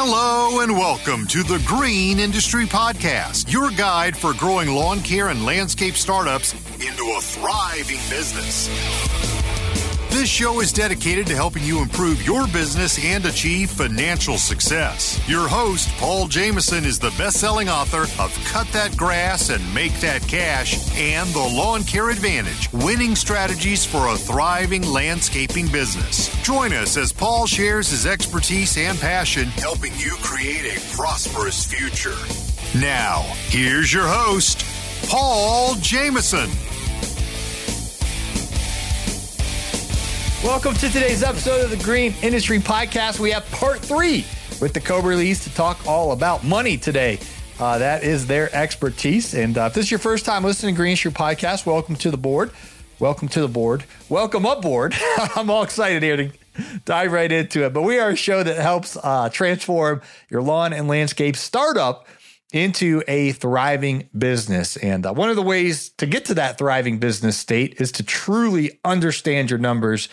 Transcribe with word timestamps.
Hello 0.00 0.60
and 0.60 0.70
welcome 0.70 1.26
to 1.26 1.42
the 1.42 1.60
Green 1.66 2.20
Industry 2.20 2.66
Podcast, 2.66 3.52
your 3.52 3.72
guide 3.72 4.16
for 4.16 4.32
growing 4.32 4.68
lawn 4.70 5.00
care 5.00 5.30
and 5.30 5.44
landscape 5.44 5.96
startups 5.96 6.52
into 6.74 7.02
a 7.16 7.20
thriving 7.20 7.98
business. 8.08 8.68
This 10.18 10.28
show 10.28 10.58
is 10.58 10.72
dedicated 10.72 11.28
to 11.28 11.36
helping 11.36 11.62
you 11.62 11.80
improve 11.80 12.26
your 12.26 12.48
business 12.48 12.98
and 13.04 13.24
achieve 13.24 13.70
financial 13.70 14.36
success. 14.36 15.20
Your 15.28 15.46
host, 15.46 15.88
Paul 15.98 16.26
Jamison, 16.26 16.84
is 16.84 16.98
the 16.98 17.14
best 17.16 17.38
selling 17.38 17.68
author 17.68 18.02
of 18.20 18.36
Cut 18.44 18.66
That 18.72 18.96
Grass 18.96 19.50
and 19.50 19.62
Make 19.72 19.92
That 20.00 20.22
Cash 20.22 20.92
and 20.98 21.28
The 21.28 21.38
Lawn 21.38 21.84
Care 21.84 22.10
Advantage 22.10 22.68
Winning 22.72 23.14
Strategies 23.14 23.86
for 23.86 24.08
a 24.08 24.16
Thriving 24.16 24.82
Landscaping 24.82 25.68
Business. 25.68 26.30
Join 26.42 26.72
us 26.72 26.96
as 26.96 27.12
Paul 27.12 27.46
shares 27.46 27.88
his 27.88 28.04
expertise 28.04 28.76
and 28.76 28.98
passion, 28.98 29.44
helping 29.50 29.96
you 29.98 30.16
create 30.20 30.76
a 30.76 30.96
prosperous 30.96 31.64
future. 31.64 32.18
Now, 32.76 33.20
here's 33.50 33.92
your 33.92 34.08
host, 34.08 34.64
Paul 35.08 35.76
Jamison. 35.76 36.50
Welcome 40.44 40.74
to 40.74 40.88
today's 40.88 41.24
episode 41.24 41.64
of 41.64 41.70
the 41.70 41.84
Green 41.84 42.14
Industry 42.22 42.60
Podcast. 42.60 43.18
We 43.18 43.32
have 43.32 43.44
part 43.50 43.80
three 43.80 44.24
with 44.60 44.72
the 44.72 44.78
Coberlys 44.78 45.42
to 45.42 45.52
talk 45.52 45.84
all 45.84 46.12
about 46.12 46.44
money 46.44 46.76
today. 46.76 47.18
Uh, 47.58 47.78
that 47.78 48.04
is 48.04 48.24
their 48.28 48.54
expertise. 48.54 49.34
And 49.34 49.58
uh, 49.58 49.62
if 49.62 49.74
this 49.74 49.86
is 49.86 49.90
your 49.90 49.98
first 49.98 50.24
time 50.24 50.44
listening 50.44 50.74
to 50.74 50.76
Green 50.76 50.90
Industry 50.90 51.10
Podcast, 51.10 51.66
welcome 51.66 51.96
to 51.96 52.12
the 52.12 52.16
board. 52.16 52.52
Welcome 53.00 53.26
to 53.28 53.40
the 53.40 53.48
board. 53.48 53.82
Welcome 54.08 54.46
aboard. 54.46 54.94
I'm 55.34 55.50
all 55.50 55.64
excited 55.64 56.04
here 56.04 56.16
to 56.16 56.32
dive 56.84 57.10
right 57.10 57.30
into 57.30 57.66
it. 57.66 57.72
But 57.72 57.82
we 57.82 57.98
are 57.98 58.10
a 58.10 58.16
show 58.16 58.44
that 58.44 58.58
helps 58.58 58.96
uh, 59.02 59.30
transform 59.30 60.02
your 60.30 60.42
lawn 60.42 60.72
and 60.72 60.86
landscape 60.86 61.34
startup 61.34 62.06
into 62.52 63.02
a 63.08 63.32
thriving 63.32 64.08
business. 64.16 64.76
And 64.76 65.04
uh, 65.04 65.12
one 65.12 65.30
of 65.30 65.36
the 65.36 65.42
ways 65.42 65.90
to 65.98 66.06
get 66.06 66.26
to 66.26 66.34
that 66.34 66.58
thriving 66.58 66.98
business 66.98 67.36
state 67.36 67.80
is 67.80 67.92
to 67.92 68.02
truly 68.04 68.78
understand 68.84 69.50
your 69.50 69.58
numbers 69.58 70.08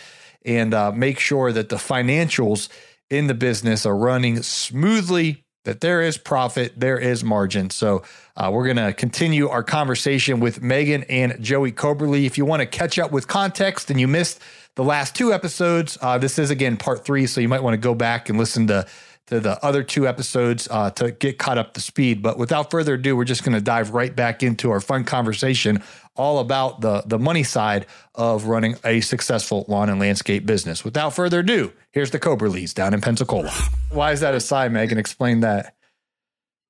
and 0.46 0.72
uh, 0.72 0.92
make 0.92 1.18
sure 1.18 1.52
that 1.52 1.68
the 1.68 1.76
financials 1.76 2.68
in 3.10 3.26
the 3.26 3.34
business 3.34 3.84
are 3.84 3.96
running 3.96 4.42
smoothly, 4.42 5.44
that 5.64 5.80
there 5.80 6.00
is 6.00 6.16
profit, 6.16 6.72
there 6.78 6.98
is 6.98 7.24
margin. 7.24 7.70
So 7.70 8.02
uh, 8.36 8.50
we're 8.52 8.64
going 8.64 8.76
to 8.76 8.92
continue 8.92 9.48
our 9.48 9.62
conversation 9.62 10.40
with 10.40 10.62
Megan 10.62 11.02
and 11.04 11.42
Joey 11.42 11.72
Coberly. 11.72 12.24
If 12.24 12.38
you 12.38 12.44
want 12.44 12.60
to 12.60 12.66
catch 12.66 12.98
up 12.98 13.10
with 13.10 13.26
context 13.26 13.90
and 13.90 14.00
you 14.00 14.08
missed 14.08 14.40
the 14.76 14.84
last 14.84 15.14
two 15.14 15.32
episodes, 15.32 15.98
uh, 16.00 16.18
this 16.18 16.38
is 16.38 16.50
again 16.50 16.76
part 16.76 17.04
three. 17.04 17.26
So 17.26 17.40
you 17.40 17.48
might 17.48 17.62
want 17.62 17.74
to 17.74 17.78
go 17.78 17.94
back 17.94 18.28
and 18.28 18.38
listen 18.38 18.68
to 18.68 18.86
to 19.26 19.40
the 19.40 19.62
other 19.64 19.82
two 19.82 20.06
episodes 20.06 20.68
uh, 20.70 20.90
to 20.90 21.10
get 21.10 21.36
caught 21.36 21.58
up 21.58 21.74
to 21.74 21.80
speed. 21.80 22.22
But 22.22 22.38
without 22.38 22.70
further 22.70 22.94
ado, 22.94 23.16
we're 23.16 23.24
just 23.24 23.42
going 23.42 23.56
to 23.56 23.60
dive 23.60 23.90
right 23.90 24.14
back 24.14 24.44
into 24.44 24.70
our 24.70 24.80
fun 24.80 25.02
conversation 25.02 25.82
all 26.16 26.38
about 26.38 26.80
the 26.80 27.02
the 27.06 27.18
money 27.18 27.42
side 27.42 27.86
of 28.14 28.44
running 28.46 28.76
a 28.84 29.00
successful 29.00 29.64
lawn 29.68 29.88
and 29.88 30.00
landscape 30.00 30.46
business. 30.46 30.84
Without 30.84 31.14
further 31.14 31.40
ado, 31.40 31.72
here's 31.92 32.10
the 32.10 32.20
Coberlys 32.20 32.74
down 32.74 32.94
in 32.94 33.00
Pensacola. 33.00 33.50
Why 33.90 34.12
is 34.12 34.20
that 34.20 34.34
a 34.34 34.40
sigh, 34.40 34.68
Megan? 34.68 34.98
Explain 34.98 35.40
that. 35.40 35.74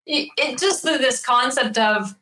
It, 0.06 0.28
it 0.36 0.58
just 0.58 0.84
this 0.84 1.24
concept 1.24 1.78
of 1.78 2.14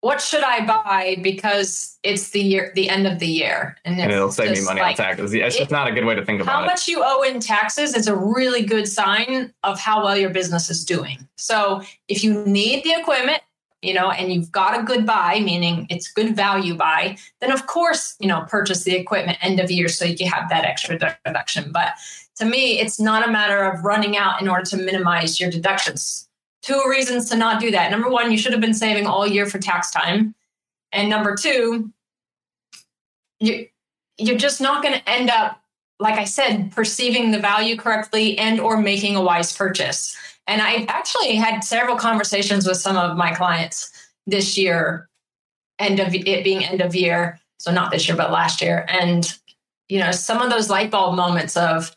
what 0.00 0.20
should 0.20 0.44
I 0.44 0.64
buy 0.64 1.16
because 1.22 1.98
it's 2.04 2.30
the 2.30 2.40
year, 2.40 2.70
the 2.76 2.88
end 2.88 3.06
of 3.06 3.18
the 3.18 3.26
year, 3.26 3.76
and, 3.84 4.00
and 4.00 4.12
it'll 4.12 4.30
save 4.30 4.52
me 4.52 4.64
money 4.64 4.80
like, 4.80 4.98
on 4.98 5.06
taxes. 5.06 5.34
It's 5.34 5.56
it, 5.56 5.58
just 5.58 5.70
not 5.72 5.88
a 5.88 5.92
good 5.92 6.04
way 6.04 6.14
to 6.14 6.24
think 6.24 6.40
about 6.40 6.52
how 6.52 6.58
it. 6.60 6.62
How 6.62 6.70
much 6.70 6.86
you 6.86 7.02
owe 7.04 7.22
in 7.22 7.40
taxes 7.40 7.96
is 7.96 8.06
a 8.06 8.14
really 8.14 8.62
good 8.62 8.86
sign 8.86 9.52
of 9.64 9.80
how 9.80 10.04
well 10.04 10.16
your 10.16 10.30
business 10.30 10.70
is 10.70 10.84
doing. 10.84 11.26
So 11.36 11.82
if 12.06 12.22
you 12.22 12.44
need 12.44 12.84
the 12.84 12.92
equipment, 12.92 13.42
you 13.82 13.94
know, 13.94 14.10
and 14.10 14.32
you've 14.32 14.50
got 14.50 14.78
a 14.78 14.82
good 14.82 15.06
buy, 15.06 15.40
meaning 15.40 15.86
it's 15.88 16.10
good 16.12 16.34
value 16.34 16.74
buy, 16.74 17.16
then 17.40 17.52
of 17.52 17.66
course, 17.66 18.16
you 18.18 18.26
know, 18.26 18.44
purchase 18.48 18.84
the 18.84 18.96
equipment 18.96 19.38
end 19.40 19.60
of 19.60 19.70
year 19.70 19.88
so 19.88 20.04
you 20.04 20.16
can 20.16 20.26
have 20.26 20.48
that 20.50 20.64
extra 20.64 20.98
deduction. 20.98 21.70
But 21.72 21.92
to 22.36 22.44
me, 22.44 22.80
it's 22.80 22.98
not 22.98 23.26
a 23.26 23.30
matter 23.30 23.62
of 23.62 23.84
running 23.84 24.16
out 24.16 24.40
in 24.40 24.48
order 24.48 24.64
to 24.64 24.76
minimize 24.76 25.38
your 25.38 25.50
deductions 25.50 26.28
two 26.62 26.82
reasons 26.88 27.28
to 27.30 27.36
not 27.36 27.60
do 27.60 27.70
that. 27.70 27.90
Number 27.90 28.08
one, 28.08 28.30
you 28.30 28.38
should 28.38 28.52
have 28.52 28.60
been 28.60 28.74
saving 28.74 29.06
all 29.06 29.26
year 29.26 29.46
for 29.46 29.58
tax 29.58 29.90
time. 29.90 30.34
And 30.92 31.08
number 31.08 31.34
two, 31.36 31.90
you 33.40 33.68
you're 34.20 34.38
just 34.38 34.60
not 34.60 34.82
going 34.82 34.98
to 34.98 35.08
end 35.08 35.30
up 35.30 35.62
like 36.00 36.18
I 36.18 36.24
said, 36.24 36.70
perceiving 36.70 37.32
the 37.32 37.40
value 37.40 37.76
correctly 37.76 38.38
and 38.38 38.60
or 38.60 38.80
making 38.80 39.16
a 39.16 39.22
wise 39.22 39.56
purchase. 39.56 40.16
And 40.48 40.62
I 40.62 40.86
actually 40.88 41.36
had 41.36 41.60
several 41.60 41.96
conversations 41.96 42.66
with 42.66 42.78
some 42.78 42.96
of 42.96 43.16
my 43.16 43.34
clients 43.34 43.92
this 44.26 44.58
year, 44.58 45.08
end 45.78 46.00
of 46.00 46.14
it 46.14 46.42
being 46.42 46.64
end 46.64 46.80
of 46.80 46.96
year. 46.96 47.38
So 47.58 47.70
not 47.70 47.90
this 47.90 48.08
year, 48.08 48.16
but 48.16 48.32
last 48.32 48.62
year. 48.62 48.86
And, 48.88 49.30
you 49.88 50.00
know, 50.00 50.10
some 50.10 50.40
of 50.40 50.50
those 50.50 50.70
light 50.70 50.90
bulb 50.90 51.16
moments 51.16 51.56
of, 51.56 51.94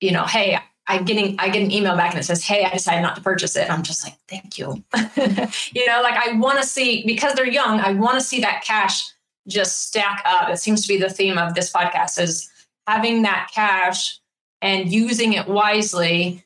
you 0.00 0.10
know, 0.10 0.24
hey, 0.24 0.58
I'm 0.88 1.04
getting 1.04 1.38
I 1.38 1.50
get 1.50 1.62
an 1.62 1.70
email 1.70 1.96
back 1.96 2.12
and 2.12 2.20
it 2.20 2.24
says, 2.24 2.42
"Hey, 2.42 2.64
I 2.64 2.70
decided 2.70 3.02
not 3.02 3.14
to 3.16 3.20
purchase 3.20 3.56
it." 3.56 3.70
I'm 3.70 3.82
just 3.82 4.02
like, 4.02 4.16
"Thank 4.26 4.56
you." 4.56 4.82
you 5.74 5.86
know, 5.86 6.00
like 6.02 6.14
I 6.14 6.32
want 6.38 6.58
to 6.58 6.64
see 6.66 7.04
because 7.04 7.34
they're 7.34 7.46
young. 7.46 7.78
I 7.80 7.92
want 7.92 8.18
to 8.18 8.24
see 8.24 8.40
that 8.40 8.64
cash 8.64 9.04
just 9.46 9.86
stack 9.86 10.22
up. 10.24 10.48
It 10.48 10.58
seems 10.58 10.82
to 10.82 10.88
be 10.88 10.98
the 10.98 11.10
theme 11.10 11.36
of 11.36 11.54
this 11.54 11.70
podcast 11.70 12.18
is 12.18 12.50
having 12.86 13.20
that 13.22 13.50
cash 13.52 14.18
and 14.62 14.90
using 14.90 15.34
it 15.34 15.46
wisely 15.46 16.42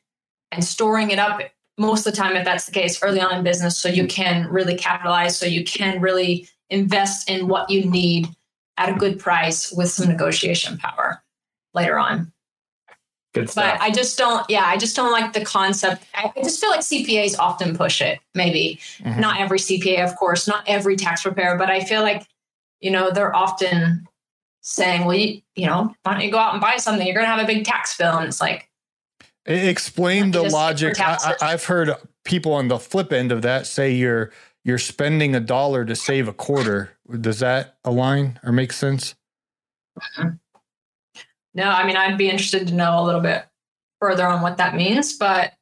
and 0.52 0.64
storing 0.64 1.10
it 1.10 1.18
up 1.18 1.40
most 1.78 2.06
of 2.06 2.12
the 2.12 2.16
time 2.16 2.36
if 2.36 2.44
that's 2.44 2.66
the 2.66 2.72
case 2.72 3.02
early 3.02 3.20
on 3.20 3.34
in 3.34 3.42
business 3.42 3.76
so 3.76 3.88
you 3.88 4.06
can 4.06 4.46
really 4.48 4.76
capitalize 4.76 5.36
so 5.36 5.46
you 5.46 5.64
can 5.64 6.00
really 6.00 6.46
invest 6.70 7.28
in 7.28 7.48
what 7.48 7.68
you 7.70 7.84
need 7.84 8.28
at 8.76 8.88
a 8.88 8.98
good 8.98 9.18
price 9.18 9.72
with 9.72 9.90
some 9.90 10.08
negotiation 10.08 10.76
power 10.78 11.22
later 11.74 11.98
on 11.98 12.32
Good 13.34 13.48
stuff. 13.48 13.78
But 13.78 13.80
I 13.80 13.90
just 13.90 14.18
don't, 14.18 14.44
yeah, 14.50 14.64
I 14.66 14.76
just 14.76 14.94
don't 14.94 15.10
like 15.10 15.32
the 15.32 15.44
concept. 15.44 16.04
I 16.14 16.30
just 16.42 16.60
feel 16.60 16.68
like 16.70 16.80
CPAs 16.80 17.38
often 17.38 17.74
push 17.74 18.02
it, 18.02 18.18
maybe. 18.34 18.78
Mm-hmm. 18.98 19.20
Not 19.20 19.40
every 19.40 19.58
CPA, 19.58 20.04
of 20.04 20.16
course, 20.16 20.46
not 20.46 20.64
every 20.66 20.96
tax 20.96 21.22
preparer, 21.22 21.56
but 21.56 21.70
I 21.70 21.80
feel 21.80 22.02
like, 22.02 22.26
you 22.80 22.90
know, 22.90 23.10
they're 23.10 23.34
often 23.34 24.06
saying, 24.60 25.06
well, 25.06 25.16
you, 25.16 25.40
you 25.56 25.66
know, 25.66 25.94
why 26.02 26.12
don't 26.12 26.22
you 26.22 26.30
go 26.30 26.38
out 26.38 26.52
and 26.52 26.60
buy 26.60 26.76
something? 26.76 27.06
You're 27.06 27.14
going 27.14 27.24
to 27.24 27.30
have 27.30 27.42
a 27.42 27.46
big 27.46 27.64
tax 27.64 27.96
bill. 27.96 28.18
And 28.18 28.28
it's 28.28 28.40
like, 28.40 28.68
explain 29.46 30.30
the 30.30 30.42
logic. 30.42 31.00
I, 31.00 31.34
I've 31.40 31.64
heard 31.64 31.90
people 32.24 32.52
on 32.52 32.68
the 32.68 32.78
flip 32.78 33.12
end 33.12 33.32
of 33.32 33.42
that 33.42 33.66
say 33.66 33.92
you're, 33.92 34.30
you're 34.64 34.78
spending 34.78 35.34
a 35.34 35.40
dollar 35.40 35.84
to 35.84 35.96
save 35.96 36.28
a 36.28 36.32
quarter. 36.32 36.96
Does 37.20 37.40
that 37.40 37.76
align 37.84 38.38
or 38.44 38.52
make 38.52 38.72
sense? 38.72 39.14
Mm-hmm. 40.18 40.28
No, 41.54 41.64
I 41.64 41.86
mean, 41.86 41.96
I'd 41.96 42.16
be 42.16 42.30
interested 42.30 42.68
to 42.68 42.74
know 42.74 43.00
a 43.00 43.04
little 43.04 43.20
bit 43.20 43.44
further 44.00 44.26
on 44.26 44.42
what 44.42 44.56
that 44.56 44.74
means. 44.74 45.16
But 45.16 45.52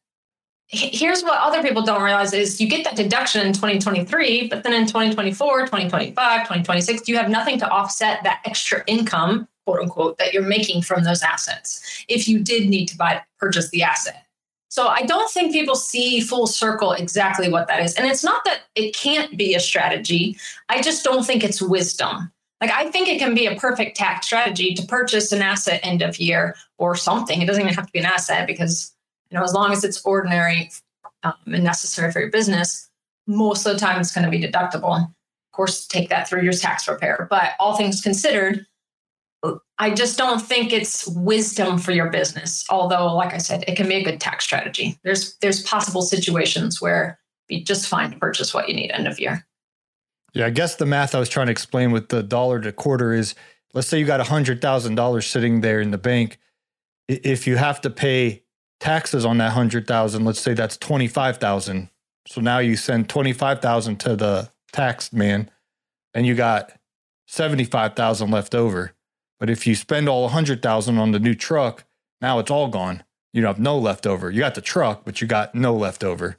here's 0.69 1.23
what 1.23 1.39
other 1.41 1.63
people 1.63 1.83
don't 1.83 2.03
realize 2.03 2.33
is 2.33 2.61
you 2.61 2.69
get 2.69 2.85
that 2.85 2.95
deduction 2.95 3.45
in 3.45 3.53
2023, 3.53 4.49
but 4.49 4.63
then 4.63 4.73
in 4.73 4.87
2024, 4.87 5.63
2025, 5.63 6.15
2026, 6.15 7.09
you 7.09 7.17
have 7.17 7.29
nothing 7.29 7.59
to 7.59 7.69
offset 7.69 8.23
that 8.23 8.41
extra 8.45 8.85
income, 8.87 9.49
quote 9.71 9.83
unquote, 9.83 10.19
that 10.19 10.33
you're 10.33 10.43
making 10.43 10.83
from 10.83 11.05
those 11.05 11.23
assets 11.23 12.05
if 12.09 12.29
you 12.29 12.41
did 12.41 12.69
need 12.69 12.87
to 12.87 12.97
buy 12.97 13.23
purchase 13.39 13.71
the 13.71 13.83
asset. 13.83 14.27
So 14.69 14.87
I 14.87 15.03
don't 15.03 15.31
think 15.31 15.53
people 15.53 15.75
see 15.75 16.21
full 16.21 16.47
circle 16.47 16.93
exactly 16.93 17.51
what 17.51 17.67
that 17.67 17.81
is. 17.81 17.95
And 17.95 18.07
it's 18.07 18.23
not 18.23 18.45
that 18.45 18.61
it 18.77 18.95
can't 18.95 19.37
be 19.37 19.55
a 19.55 19.61
strategy. 19.61 20.37
I 20.69 20.81
just 20.81 21.03
don't 21.03 21.25
think 21.25 21.43
it's 21.43 21.61
wisdom. 21.61 22.33
Like 22.61 22.71
I 22.71 22.91
think 22.91 23.09
it 23.09 23.19
can 23.19 23.35
be 23.35 23.47
a 23.47 23.57
perfect 23.57 23.97
tax 23.97 24.27
strategy 24.27 24.75
to 24.75 24.87
purchase 24.87 25.33
an 25.33 25.43
asset 25.43 25.81
end 25.83 26.03
of 26.03 26.19
year 26.19 26.57
or 26.79 26.95
something. 26.95 27.41
It 27.41 27.47
doesn't 27.47 27.63
even 27.63 27.75
have 27.75 27.87
to 27.87 27.93
be 27.93 27.99
an 27.99 28.07
asset 28.07 28.47
because 28.47 28.95
you 29.31 29.39
know 29.39 29.45
as 29.45 29.55
long 29.55 29.73
as 29.73 29.83
it's 29.83 30.05
ordinary 30.05 30.71
um, 31.23 31.35
and 31.47 31.65
necessary 31.65 32.13
for 32.13 32.21
your 32.21 32.31
business, 32.31 32.89
most 33.27 33.67
of 33.67 33.73
the 33.73 33.79
time 33.79 34.01
it's 34.01 34.13
going 34.13 34.25
to 34.25 34.31
be 34.31 34.41
deductible. 34.41 35.05
Of 35.05 35.53
course, 35.53 35.87
take 35.87 36.11
that 36.11 36.29
through 36.29 36.43
your 36.43 36.53
tax 36.53 36.85
preparer. 36.85 37.27
But 37.29 37.53
all 37.59 37.77
things 37.77 38.01
considered, 38.01 38.67
I 39.79 39.91
just 39.91 40.19
don't 40.19 40.41
think 40.41 40.73
it's 40.73 41.07
wisdom 41.07 41.79
for 41.79 41.93
your 41.93 42.11
business. 42.11 42.65
Although, 42.69 43.15
like 43.15 43.33
I 43.33 43.39
said, 43.39 43.65
it 43.67 43.77
can 43.77 43.89
be 43.89 43.95
a 43.95 44.05
good 44.05 44.21
tax 44.21 44.45
strategy. 44.45 44.99
There's 45.03 45.37
there's 45.39 45.63
possible 45.63 46.03
situations 46.03 46.81
where 46.81 47.19
be 47.49 47.63
just 47.63 47.89
fine 47.89 48.11
to 48.13 48.19
purchase 48.19 48.53
what 48.53 48.69
you 48.69 48.75
need 48.75 48.91
end 48.91 49.09
of 49.09 49.19
year. 49.19 49.47
Yeah, 50.33 50.47
I 50.47 50.51
guess 50.51 50.77
the 50.77 50.87
math 50.87 51.15
I 51.15 51.19
was 51.19 51.29
trying 51.29 51.47
to 51.47 51.53
explain 51.53 51.91
with 51.91 52.09
the 52.09 52.23
dollar 52.23 52.61
to 52.61 52.73
quarter 52.73 53.13
is 53.13 53.35
let's 53.75 53.89
say 53.89 53.99
you 53.99 54.07
got 54.07 54.25
$100,000 54.25 55.25
sitting 55.25 55.61
there 55.61 55.81
in 55.81 55.91
the 55.91 55.99
bank. 55.99 56.39
If 57.09 57.47
you 57.47 57.57
have 57.57 57.81
to 57.83 57.91
pay 57.91 58.45
taxes 58.79 59.25
on 59.25 59.39
that 59.39 59.47
100,000, 59.47 60.25
let's 60.25 60.41
say 60.41 60.55
that's 60.55 60.77
25,000. 60.77 61.91
So 62.27 62.41
now 62.41 62.59
you 62.59 62.77
send 62.77 63.09
25,000 63.09 63.99
to 64.01 64.17
the 64.17 64.51
tax 64.73 65.13
man 65.13 65.51
and 66.15 66.27
you 66.27 66.35
got 66.35 66.73
75,000 67.27 68.31
left 68.31 68.55
over. 68.55 68.93
But 69.41 69.51
if 69.51 69.67
you 69.67 69.75
spend 69.75 70.09
all 70.09 70.23
100,000 70.25 70.99
on 70.99 71.13
the 71.13 71.19
new 71.19 71.35
truck, 71.35 71.85
now 72.21 72.39
it's 72.39 72.51
all 72.51 72.69
gone. 72.69 73.03
you 73.33 73.41
don't 73.41 73.49
have 73.49 73.59
no 73.59 73.79
leftover. 73.79 74.31
You 74.31 74.41
got 74.41 74.55
the 74.55 74.61
truck, 74.61 75.03
but 75.05 75.21
you 75.21 75.27
got 75.27 75.55
no 75.55 75.75
leftover. 75.75 76.37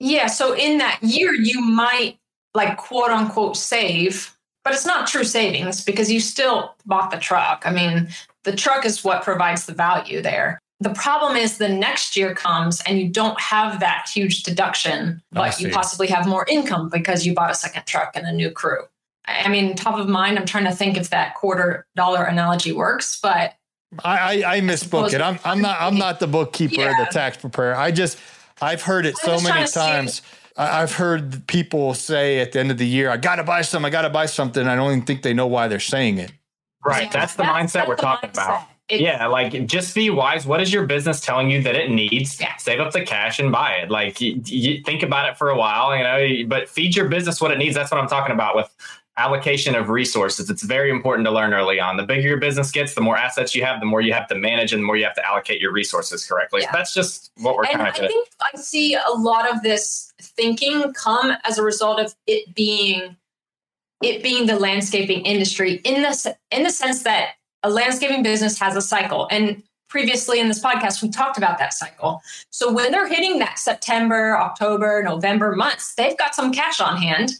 Yeah. 0.00 0.26
So 0.26 0.54
in 0.54 0.78
that 0.78 1.02
year, 1.02 1.32
you 1.32 1.60
might 1.60 2.18
like 2.54 2.76
quote 2.76 3.10
unquote 3.10 3.56
save, 3.56 4.36
but 4.64 4.74
it's 4.74 4.86
not 4.86 5.06
true 5.06 5.24
savings 5.24 5.84
because 5.84 6.10
you 6.10 6.20
still 6.20 6.74
bought 6.86 7.10
the 7.10 7.18
truck. 7.18 7.62
I 7.64 7.72
mean, 7.72 8.08
the 8.44 8.54
truck 8.54 8.84
is 8.84 9.02
what 9.04 9.22
provides 9.22 9.66
the 9.66 9.74
value 9.74 10.20
there. 10.20 10.58
The 10.80 10.90
problem 10.90 11.36
is 11.36 11.58
the 11.58 11.68
next 11.68 12.16
year 12.16 12.34
comes 12.34 12.80
and 12.82 13.00
you 13.00 13.08
don't 13.08 13.40
have 13.40 13.80
that 13.80 14.08
huge 14.12 14.44
deduction, 14.44 15.20
but 15.32 15.58
you 15.60 15.70
possibly 15.70 16.06
have 16.08 16.26
more 16.26 16.46
income 16.48 16.88
because 16.88 17.26
you 17.26 17.34
bought 17.34 17.50
a 17.50 17.54
second 17.54 17.84
truck 17.86 18.12
and 18.14 18.26
a 18.26 18.32
new 18.32 18.50
crew. 18.50 18.82
I 19.28 19.48
mean, 19.48 19.74
top 19.76 19.98
of 19.98 20.08
mind, 20.08 20.38
I'm 20.38 20.46
trying 20.46 20.64
to 20.64 20.72
think 20.72 20.96
if 20.96 21.10
that 21.10 21.34
quarter 21.34 21.86
dollar 21.96 22.24
analogy 22.24 22.72
works, 22.72 23.18
but 23.20 23.54
I, 24.04 24.42
I, 24.44 24.56
I 24.56 24.60
misspoke 24.60 25.12
it. 25.12 25.20
I'm, 25.20 25.38
I'm 25.44 25.60
not 25.60 25.80
I'm 25.80 25.96
not 25.96 26.20
the 26.20 26.26
bookkeeper 26.26 26.80
yeah. 26.80 27.00
or 27.00 27.04
the 27.04 27.10
tax 27.10 27.36
preparer. 27.36 27.74
I 27.74 27.90
just 27.90 28.18
I've 28.60 28.82
heard 28.82 29.06
it 29.06 29.14
I'm 29.24 29.38
so 29.38 29.48
many 29.48 29.66
times. 29.66 30.22
I've 30.56 30.94
heard 30.94 31.46
people 31.46 31.94
say 31.94 32.40
at 32.40 32.50
the 32.50 32.58
end 32.58 32.72
of 32.72 32.78
the 32.78 32.86
year, 32.86 33.10
I 33.10 33.16
got 33.16 33.36
to 33.36 33.44
buy 33.44 33.62
some, 33.62 33.84
I 33.84 33.90
got 33.90 34.02
to 34.02 34.10
buy 34.10 34.26
something. 34.26 34.66
I 34.66 34.74
don't 34.74 34.90
even 34.90 35.06
think 35.06 35.22
they 35.22 35.32
know 35.32 35.46
why 35.46 35.68
they're 35.68 35.78
saying 35.78 36.18
it. 36.18 36.32
Right. 36.84 37.04
Yeah, 37.04 37.10
that's 37.10 37.34
the 37.34 37.44
that's, 37.44 37.56
mindset 37.56 37.72
that's 37.72 37.88
we're 37.88 37.96
talking 37.96 38.30
mindset. 38.30 38.44
about. 38.44 38.68
It, 38.88 39.00
yeah, 39.00 39.26
like 39.26 39.66
just 39.66 39.94
be 39.94 40.08
wise. 40.10 40.46
What 40.46 40.62
is 40.62 40.72
your 40.72 40.86
business 40.86 41.20
telling 41.20 41.50
you 41.50 41.62
that 41.62 41.76
it 41.76 41.90
needs? 41.90 42.40
Yeah. 42.40 42.56
Save 42.56 42.80
up 42.80 42.92
the 42.92 43.02
cash 43.02 43.38
and 43.38 43.52
buy 43.52 43.74
it. 43.74 43.90
Like 43.90 44.20
you, 44.20 44.42
you 44.46 44.82
think 44.82 45.02
about 45.02 45.28
it 45.28 45.36
for 45.36 45.50
a 45.50 45.56
while, 45.56 45.94
you 45.94 46.02
know, 46.02 46.48
but 46.48 46.68
feed 46.68 46.96
your 46.96 47.08
business 47.08 47.40
what 47.40 47.50
it 47.50 47.58
needs. 47.58 47.74
That's 47.74 47.90
what 47.90 48.00
I'm 48.00 48.08
talking 48.08 48.34
about 48.34 48.56
with 48.56 48.74
allocation 49.18 49.74
of 49.74 49.88
resources. 49.88 50.48
It's 50.48 50.62
very 50.62 50.90
important 50.90 51.26
to 51.26 51.32
learn 51.32 51.52
early 51.52 51.80
on. 51.80 51.96
The 51.96 52.04
bigger 52.04 52.28
your 52.28 52.36
business 52.38 52.70
gets, 52.70 52.94
the 52.94 53.00
more 53.00 53.16
assets 53.16 53.54
you 53.54 53.64
have, 53.64 53.80
the 53.80 53.86
more 53.86 54.00
you 54.00 54.12
have 54.12 54.28
to 54.28 54.34
manage 54.34 54.72
and 54.72 54.82
the 54.82 54.86
more 54.86 54.96
you 54.96 55.04
have 55.04 55.16
to 55.16 55.26
allocate 55.26 55.60
your 55.60 55.72
resources 55.72 56.24
correctly. 56.24 56.62
Yeah. 56.62 56.72
That's 56.72 56.94
just 56.94 57.32
what 57.36 57.56
we're 57.56 57.64
and 57.64 57.76
kind 57.76 57.88
of. 57.88 58.04
I 58.04 58.06
think 58.06 58.28
I 58.54 58.56
see 58.58 58.94
a 58.94 59.10
lot 59.10 59.52
of 59.52 59.62
this 59.62 60.12
thinking 60.20 60.92
come 60.92 61.32
as 61.44 61.58
a 61.58 61.62
result 61.62 62.00
of 62.00 62.14
it 62.26 62.54
being 62.54 63.16
it 64.02 64.22
being 64.22 64.46
the 64.46 64.58
landscaping 64.58 65.24
industry 65.24 65.80
in 65.84 66.02
the 66.02 66.36
in 66.50 66.62
the 66.62 66.70
sense 66.70 67.02
that 67.02 67.30
a 67.62 67.70
landscaping 67.70 68.22
business 68.22 68.58
has 68.58 68.76
a 68.76 68.82
cycle 68.82 69.26
and 69.30 69.62
previously 69.88 70.38
in 70.38 70.48
this 70.48 70.62
podcast 70.62 71.02
we 71.02 71.08
talked 71.08 71.38
about 71.38 71.58
that 71.58 71.72
cycle 71.72 72.20
so 72.50 72.72
when 72.72 72.92
they're 72.92 73.08
hitting 73.08 73.38
that 73.38 73.58
september 73.58 74.36
october 74.36 75.02
november 75.02 75.56
months 75.56 75.94
they've 75.94 76.16
got 76.16 76.34
some 76.34 76.52
cash 76.52 76.80
on 76.80 76.96
hand 76.96 77.32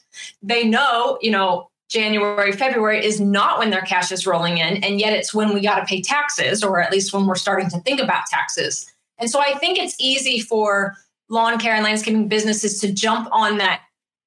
they 0.42 0.64
know 0.64 1.18
you 1.20 1.30
know 1.30 1.67
January, 1.88 2.52
February 2.52 3.04
is 3.04 3.20
not 3.20 3.58
when 3.58 3.70
their 3.70 3.82
cash 3.82 4.12
is 4.12 4.26
rolling 4.26 4.58
in, 4.58 4.82
and 4.84 5.00
yet 5.00 5.12
it's 5.12 5.32
when 5.32 5.54
we 5.54 5.60
got 5.60 5.80
to 5.80 5.86
pay 5.86 6.02
taxes, 6.02 6.62
or 6.62 6.80
at 6.80 6.92
least 6.92 7.12
when 7.12 7.26
we're 7.26 7.34
starting 7.34 7.70
to 7.70 7.80
think 7.80 8.00
about 8.00 8.26
taxes. 8.26 8.92
And 9.18 9.30
so 9.30 9.40
I 9.40 9.54
think 9.58 9.78
it's 9.78 9.96
easy 9.98 10.40
for 10.40 10.96
lawn 11.28 11.58
care 11.58 11.74
and 11.74 11.84
landscaping 11.84 12.28
businesses 12.28 12.80
to 12.80 12.92
jump 12.92 13.28
on 13.32 13.58
that 13.58 13.82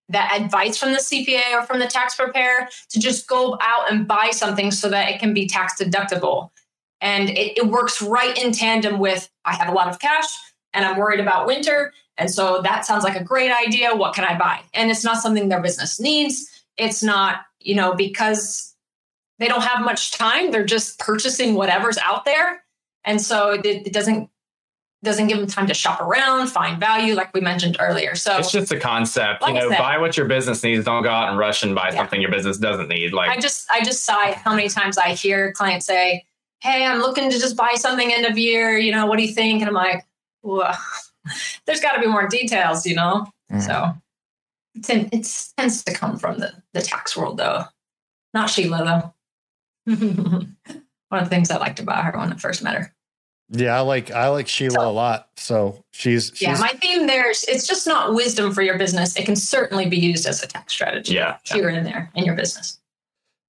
that 0.09 0.37
advice 0.41 0.77
from 0.77 0.91
the 0.91 0.97
CPA 0.97 1.53
or 1.53 1.63
from 1.63 1.79
the 1.79 1.87
tax 1.87 2.15
preparer 2.15 2.67
to 2.89 2.99
just 2.99 3.27
go 3.27 3.57
out 3.61 3.89
and 3.89 4.05
buy 4.05 4.29
something 4.31 4.69
so 4.69 4.89
that 4.89 5.09
it 5.09 5.21
can 5.21 5.33
be 5.33 5.47
tax 5.47 5.81
deductible. 5.81 6.49
And 6.99 7.29
it, 7.29 7.57
it 7.57 7.67
works 7.67 8.01
right 8.01 8.37
in 8.37 8.51
tandem 8.51 8.99
with 8.99 9.29
I 9.45 9.55
have 9.55 9.69
a 9.69 9.71
lot 9.71 9.87
of 9.87 9.99
cash 9.99 10.27
and 10.73 10.85
I'm 10.85 10.97
worried 10.97 11.21
about 11.21 11.47
winter. 11.47 11.93
And 12.17 12.29
so 12.29 12.61
that 12.61 12.85
sounds 12.85 13.05
like 13.05 13.15
a 13.15 13.23
great 13.23 13.51
idea. 13.51 13.95
What 13.95 14.13
can 14.13 14.25
I 14.25 14.37
buy? 14.37 14.59
And 14.73 14.91
it's 14.91 15.05
not 15.05 15.17
something 15.17 15.47
their 15.47 15.61
business 15.61 15.97
needs. 15.97 16.45
It's 16.77 17.01
not 17.01 17.41
you 17.61 17.75
know, 17.75 17.93
because 17.93 18.75
they 19.39 19.47
don't 19.47 19.63
have 19.63 19.83
much 19.83 20.11
time, 20.11 20.51
they're 20.51 20.65
just 20.65 20.99
purchasing 20.99 21.55
whatever's 21.55 21.97
out 21.97 22.25
there. 22.25 22.63
And 23.03 23.19
so 23.19 23.51
it, 23.51 23.65
it 23.65 23.93
doesn't 23.93 24.29
doesn't 25.03 25.27
give 25.27 25.39
them 25.39 25.47
time 25.47 25.65
to 25.65 25.73
shop 25.73 25.99
around, 25.99 26.47
find 26.47 26.79
value, 26.79 27.15
like 27.15 27.33
we 27.33 27.41
mentioned 27.41 27.75
earlier. 27.79 28.13
So 28.13 28.37
it's 28.37 28.51
just 28.51 28.71
a 28.71 28.79
concept, 28.79 29.41
like 29.41 29.55
you 29.55 29.61
know, 29.61 29.69
said, 29.69 29.79
buy 29.79 29.97
what 29.97 30.15
your 30.15 30.27
business 30.27 30.61
needs. 30.63 30.85
Don't 30.85 31.01
go 31.01 31.09
out 31.09 31.29
and 31.29 31.39
rush 31.39 31.63
and 31.63 31.73
buy 31.73 31.89
yeah. 31.89 31.97
something 31.97 32.21
your 32.21 32.29
business 32.29 32.57
doesn't 32.57 32.87
need. 32.87 33.11
Like 33.11 33.31
I 33.31 33.39
just, 33.39 33.69
I 33.71 33.81
just 33.81 34.05
sigh 34.05 34.33
how 34.33 34.53
many 34.53 34.69
times 34.69 34.99
I 34.99 35.15
hear 35.15 35.53
clients 35.53 35.87
say, 35.87 36.23
"Hey, 36.61 36.85
I'm 36.85 36.99
looking 36.99 37.31
to 37.31 37.39
just 37.39 37.57
buy 37.57 37.73
something 37.75 38.13
end 38.13 38.27
of 38.27 38.37
year. 38.37 38.77
You 38.77 38.91
know, 38.91 39.07
what 39.07 39.17
do 39.17 39.25
you 39.25 39.33
think?" 39.33 39.61
And 39.61 39.69
I'm 39.69 39.73
like, 39.73 40.05
"Well, 40.43 40.71
there's 41.65 41.81
got 41.81 41.93
to 41.93 41.99
be 41.99 42.07
more 42.07 42.27
details, 42.27 42.85
you 42.85 42.95
know." 42.95 43.25
Mm. 43.51 43.61
So 43.65 43.93
it 44.75 45.51
tends 45.57 45.83
to 45.83 45.93
come 45.93 46.17
from 46.17 46.39
the, 46.39 46.53
the 46.73 46.81
tax 46.81 47.15
world, 47.15 47.37
though. 47.37 47.65
Not 48.33 48.49
Sheila, 48.49 49.13
though. 49.85 49.95
One 51.09 51.21
of 51.21 51.25
the 51.25 51.29
things 51.29 51.51
I 51.51 51.57
liked 51.57 51.79
about 51.79 52.05
her 52.05 52.17
when 52.17 52.31
I 52.31 52.37
first 52.37 52.63
met 52.63 52.75
her. 52.75 52.93
Yeah, 53.53 53.77
I 53.77 53.81
like 53.81 54.11
I 54.11 54.29
like 54.29 54.47
Sheila 54.47 54.75
so, 54.75 54.89
a 54.89 54.91
lot. 54.91 55.27
So 55.35 55.83
she's, 55.91 56.31
she's 56.33 56.41
yeah. 56.43 56.57
My 56.57 56.69
theme 56.69 57.05
there 57.05 57.29
is 57.29 57.43
it's 57.49 57.67
just 57.67 57.85
not 57.85 58.13
wisdom 58.13 58.53
for 58.53 58.61
your 58.61 58.77
business. 58.77 59.17
It 59.17 59.25
can 59.25 59.35
certainly 59.35 59.89
be 59.89 59.97
used 59.97 60.25
as 60.25 60.41
a 60.41 60.47
tax 60.47 60.71
strategy. 60.71 61.15
Yeah, 61.15 61.37
here 61.43 61.69
yeah. 61.69 61.77
and 61.77 61.85
there 61.85 62.11
in 62.15 62.23
your 62.23 62.35
business. 62.35 62.79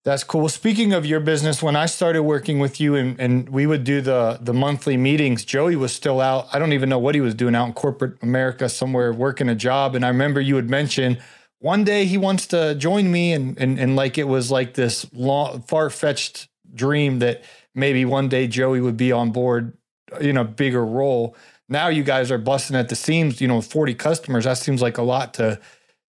That's 0.04 0.24
cool. 0.24 0.48
Speaking 0.48 0.92
of 0.92 1.06
your 1.06 1.20
business, 1.20 1.62
when 1.62 1.76
I 1.76 1.86
started 1.86 2.24
working 2.24 2.58
with 2.58 2.80
you 2.80 2.96
and, 2.96 3.18
and 3.20 3.48
we 3.48 3.66
would 3.66 3.84
do 3.84 4.00
the 4.00 4.38
the 4.40 4.52
monthly 4.52 4.96
meetings, 4.96 5.44
Joey 5.44 5.76
was 5.76 5.92
still 5.92 6.20
out. 6.20 6.48
I 6.52 6.58
don't 6.58 6.72
even 6.72 6.88
know 6.88 6.98
what 6.98 7.14
he 7.14 7.20
was 7.20 7.34
doing 7.36 7.54
out 7.54 7.66
in 7.66 7.72
corporate 7.72 8.20
America 8.20 8.68
somewhere 8.68 9.12
working 9.12 9.48
a 9.48 9.54
job. 9.54 9.94
And 9.94 10.04
I 10.04 10.08
remember 10.08 10.40
you 10.40 10.56
would 10.56 10.68
mention 10.68 11.18
one 11.60 11.84
day 11.84 12.04
he 12.04 12.18
wants 12.18 12.48
to 12.48 12.74
join 12.74 13.12
me 13.12 13.32
and 13.32 13.56
and, 13.60 13.78
and 13.78 13.94
like 13.94 14.18
it 14.18 14.26
was 14.26 14.50
like 14.50 14.74
this 14.74 15.06
long 15.12 15.62
far 15.62 15.88
fetched 15.88 16.48
dream 16.74 17.20
that 17.20 17.44
maybe 17.72 18.04
one 18.04 18.28
day 18.28 18.48
Joey 18.48 18.80
would 18.80 18.96
be 18.96 19.12
on 19.12 19.30
board 19.30 19.76
in 20.20 20.36
a 20.36 20.44
bigger 20.44 20.84
role. 20.84 21.36
Now 21.68 21.86
you 21.88 22.02
guys 22.02 22.32
are 22.32 22.38
busting 22.38 22.74
at 22.74 22.88
the 22.88 22.96
seams, 22.96 23.40
you 23.40 23.46
know, 23.46 23.60
40 23.60 23.94
customers. 23.94 24.44
That 24.44 24.58
seems 24.58 24.82
like 24.82 24.98
a 24.98 25.02
lot 25.02 25.34
to 25.34 25.60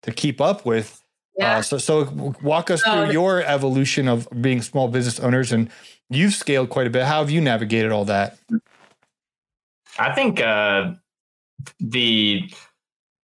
to 0.03 0.13
keep 0.13 0.41
up 0.41 0.65
with. 0.65 1.02
Yeah. 1.37 1.59
Uh, 1.59 1.63
so, 1.63 1.79
so 1.79 2.35
walk 2.43 2.71
us 2.71 2.83
through 2.83 3.11
your 3.11 3.43
evolution 3.43 4.07
of 4.09 4.29
being 4.41 4.61
small 4.61 4.89
business 4.89 5.19
owners, 5.19 5.53
and 5.53 5.71
you've 6.11 6.35
scaled 6.35 6.69
quite 6.71 6.87
a 6.87 6.91
bit. 6.91 7.05
How 7.05 7.21
have 7.21 7.31
you 7.31 7.41
navigated 7.41 7.91
all 7.91 8.05
that? 8.05 8.39
I 9.99 10.13
think 10.15 10.41
uh, 10.41 10.93
the 11.81 12.51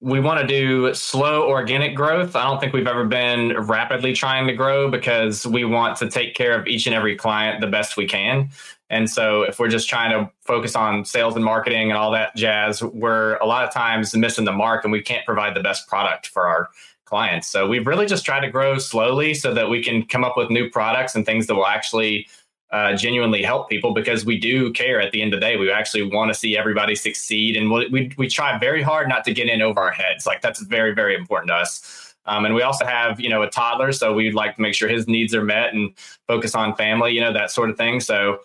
we 0.03 0.19
want 0.19 0.41
to 0.41 0.45
do 0.45 0.93
slow 0.93 1.47
organic 1.47 1.95
growth. 1.95 2.35
I 2.35 2.43
don't 2.43 2.59
think 2.59 2.73
we've 2.73 2.87
ever 2.87 3.05
been 3.05 3.57
rapidly 3.57 4.11
trying 4.11 4.47
to 4.47 4.53
grow 4.53 4.91
because 4.91 5.47
we 5.47 5.63
want 5.63 5.97
to 5.99 6.09
take 6.09 6.35
care 6.35 6.59
of 6.59 6.67
each 6.67 6.85
and 6.87 6.93
every 6.93 7.15
client 7.15 7.61
the 7.61 7.67
best 7.67 7.95
we 7.95 8.05
can. 8.05 8.49
And 8.89 9.09
so 9.09 9.43
if 9.43 9.59
we're 9.59 9.69
just 9.69 9.87
trying 9.87 10.11
to 10.11 10.29
focus 10.41 10.75
on 10.75 11.05
sales 11.05 11.35
and 11.35 11.45
marketing 11.45 11.89
and 11.89 11.97
all 11.97 12.11
that 12.11 12.35
jazz, 12.35 12.83
we're 12.83 13.37
a 13.37 13.45
lot 13.45 13.63
of 13.63 13.73
times 13.73 14.13
missing 14.13 14.43
the 14.43 14.51
mark 14.51 14.83
and 14.83 14.91
we 14.91 15.01
can't 15.01 15.25
provide 15.25 15.55
the 15.55 15.63
best 15.63 15.87
product 15.87 16.27
for 16.27 16.47
our 16.47 16.69
clients. 17.13 17.47
So 17.47 17.67
we've 17.67 17.85
really 17.85 18.07
just 18.07 18.25
tried 18.25 18.39
to 18.39 18.49
grow 18.49 18.79
slowly 18.79 19.35
so 19.35 19.53
that 19.53 19.69
we 19.69 19.83
can 19.83 20.03
come 20.03 20.23
up 20.23 20.35
with 20.35 20.49
new 20.49 20.67
products 20.67 21.13
and 21.13 21.23
things 21.23 21.45
that 21.45 21.53
will 21.53 21.67
actually 21.67 22.27
uh, 22.71 22.95
genuinely 22.95 23.43
help 23.43 23.69
people 23.69 23.93
because 23.93 24.25
we 24.25 24.39
do 24.39 24.73
care 24.73 24.99
at 24.99 25.11
the 25.11 25.21
end 25.21 25.31
of 25.31 25.39
the 25.39 25.45
day. 25.45 25.55
We 25.55 25.71
actually 25.71 26.09
want 26.09 26.29
to 26.29 26.33
see 26.33 26.57
everybody 26.57 26.95
succeed. 26.95 27.55
And 27.55 27.69
we, 27.69 27.87
we, 27.89 28.11
we 28.17 28.27
try 28.27 28.57
very 28.57 28.81
hard 28.81 29.07
not 29.09 29.23
to 29.25 29.31
get 29.31 29.47
in 29.47 29.61
over 29.61 29.79
our 29.79 29.91
heads. 29.91 30.25
Like 30.25 30.41
that's 30.41 30.63
very, 30.63 30.95
very 30.95 31.13
important 31.13 31.49
to 31.49 31.53
us. 31.53 32.15
Um, 32.25 32.45
and 32.45 32.55
we 32.55 32.63
also 32.63 32.83
have, 32.83 33.19
you 33.19 33.29
know, 33.29 33.43
a 33.43 33.49
toddler. 33.49 33.91
So 33.91 34.11
we'd 34.11 34.33
like 34.33 34.55
to 34.55 34.61
make 34.63 34.73
sure 34.73 34.89
his 34.89 35.07
needs 35.07 35.35
are 35.35 35.43
met 35.43 35.75
and 35.75 35.93
focus 36.25 36.55
on 36.55 36.75
family, 36.75 37.11
you 37.11 37.21
know, 37.21 37.31
that 37.31 37.51
sort 37.51 37.69
of 37.69 37.77
thing. 37.77 37.99
So 37.99 38.39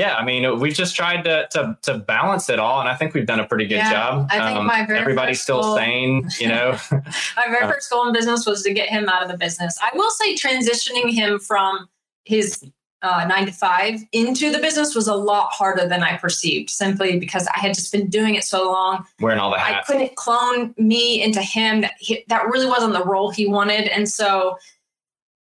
yeah, 0.00 0.14
I 0.14 0.24
mean, 0.24 0.58
we've 0.58 0.72
just 0.72 0.96
tried 0.96 1.24
to, 1.24 1.46
to, 1.50 1.76
to 1.82 1.98
balance 1.98 2.48
it 2.48 2.58
all, 2.58 2.80
and 2.80 2.88
I 2.88 2.94
think 2.94 3.12
we've 3.12 3.26
done 3.26 3.38
a 3.38 3.46
pretty 3.46 3.66
good 3.66 3.74
yeah, 3.74 3.92
job. 3.92 4.28
I 4.30 4.46
think 4.46 4.58
um, 4.58 4.66
my 4.66 4.86
very 4.86 4.98
everybody's 4.98 5.42
still 5.42 5.60
goal, 5.60 5.76
sane, 5.76 6.26
you 6.38 6.48
know. 6.48 6.78
my 6.90 7.44
very 7.48 7.64
uh, 7.64 7.70
first 7.70 7.90
goal 7.90 8.06
in 8.06 8.14
business 8.14 8.46
was 8.46 8.62
to 8.62 8.72
get 8.72 8.88
him 8.88 9.10
out 9.10 9.22
of 9.22 9.30
the 9.30 9.36
business. 9.36 9.78
I 9.82 9.94
will 9.94 10.10
say, 10.10 10.34
transitioning 10.34 11.12
him 11.12 11.38
from 11.38 11.86
his 12.24 12.64
uh, 13.02 13.26
nine 13.28 13.44
to 13.44 13.52
five 13.52 14.00
into 14.12 14.50
the 14.50 14.58
business 14.58 14.94
was 14.94 15.06
a 15.06 15.14
lot 15.14 15.50
harder 15.52 15.86
than 15.86 16.02
I 16.02 16.16
perceived, 16.16 16.70
simply 16.70 17.18
because 17.18 17.46
I 17.54 17.58
had 17.58 17.74
just 17.74 17.92
been 17.92 18.08
doing 18.08 18.36
it 18.36 18.44
so 18.44 18.72
long. 18.72 19.04
Wearing 19.20 19.38
all 19.38 19.50
the 19.50 19.58
hats. 19.58 19.90
I 19.90 19.92
couldn't 19.92 20.16
clone 20.16 20.74
me 20.78 21.22
into 21.22 21.42
him. 21.42 21.82
That 21.82 21.92
he, 21.98 22.24
that 22.28 22.46
really 22.46 22.66
wasn't 22.66 22.94
the 22.94 23.04
role 23.04 23.30
he 23.30 23.46
wanted, 23.46 23.86
and 23.88 24.08
so 24.08 24.56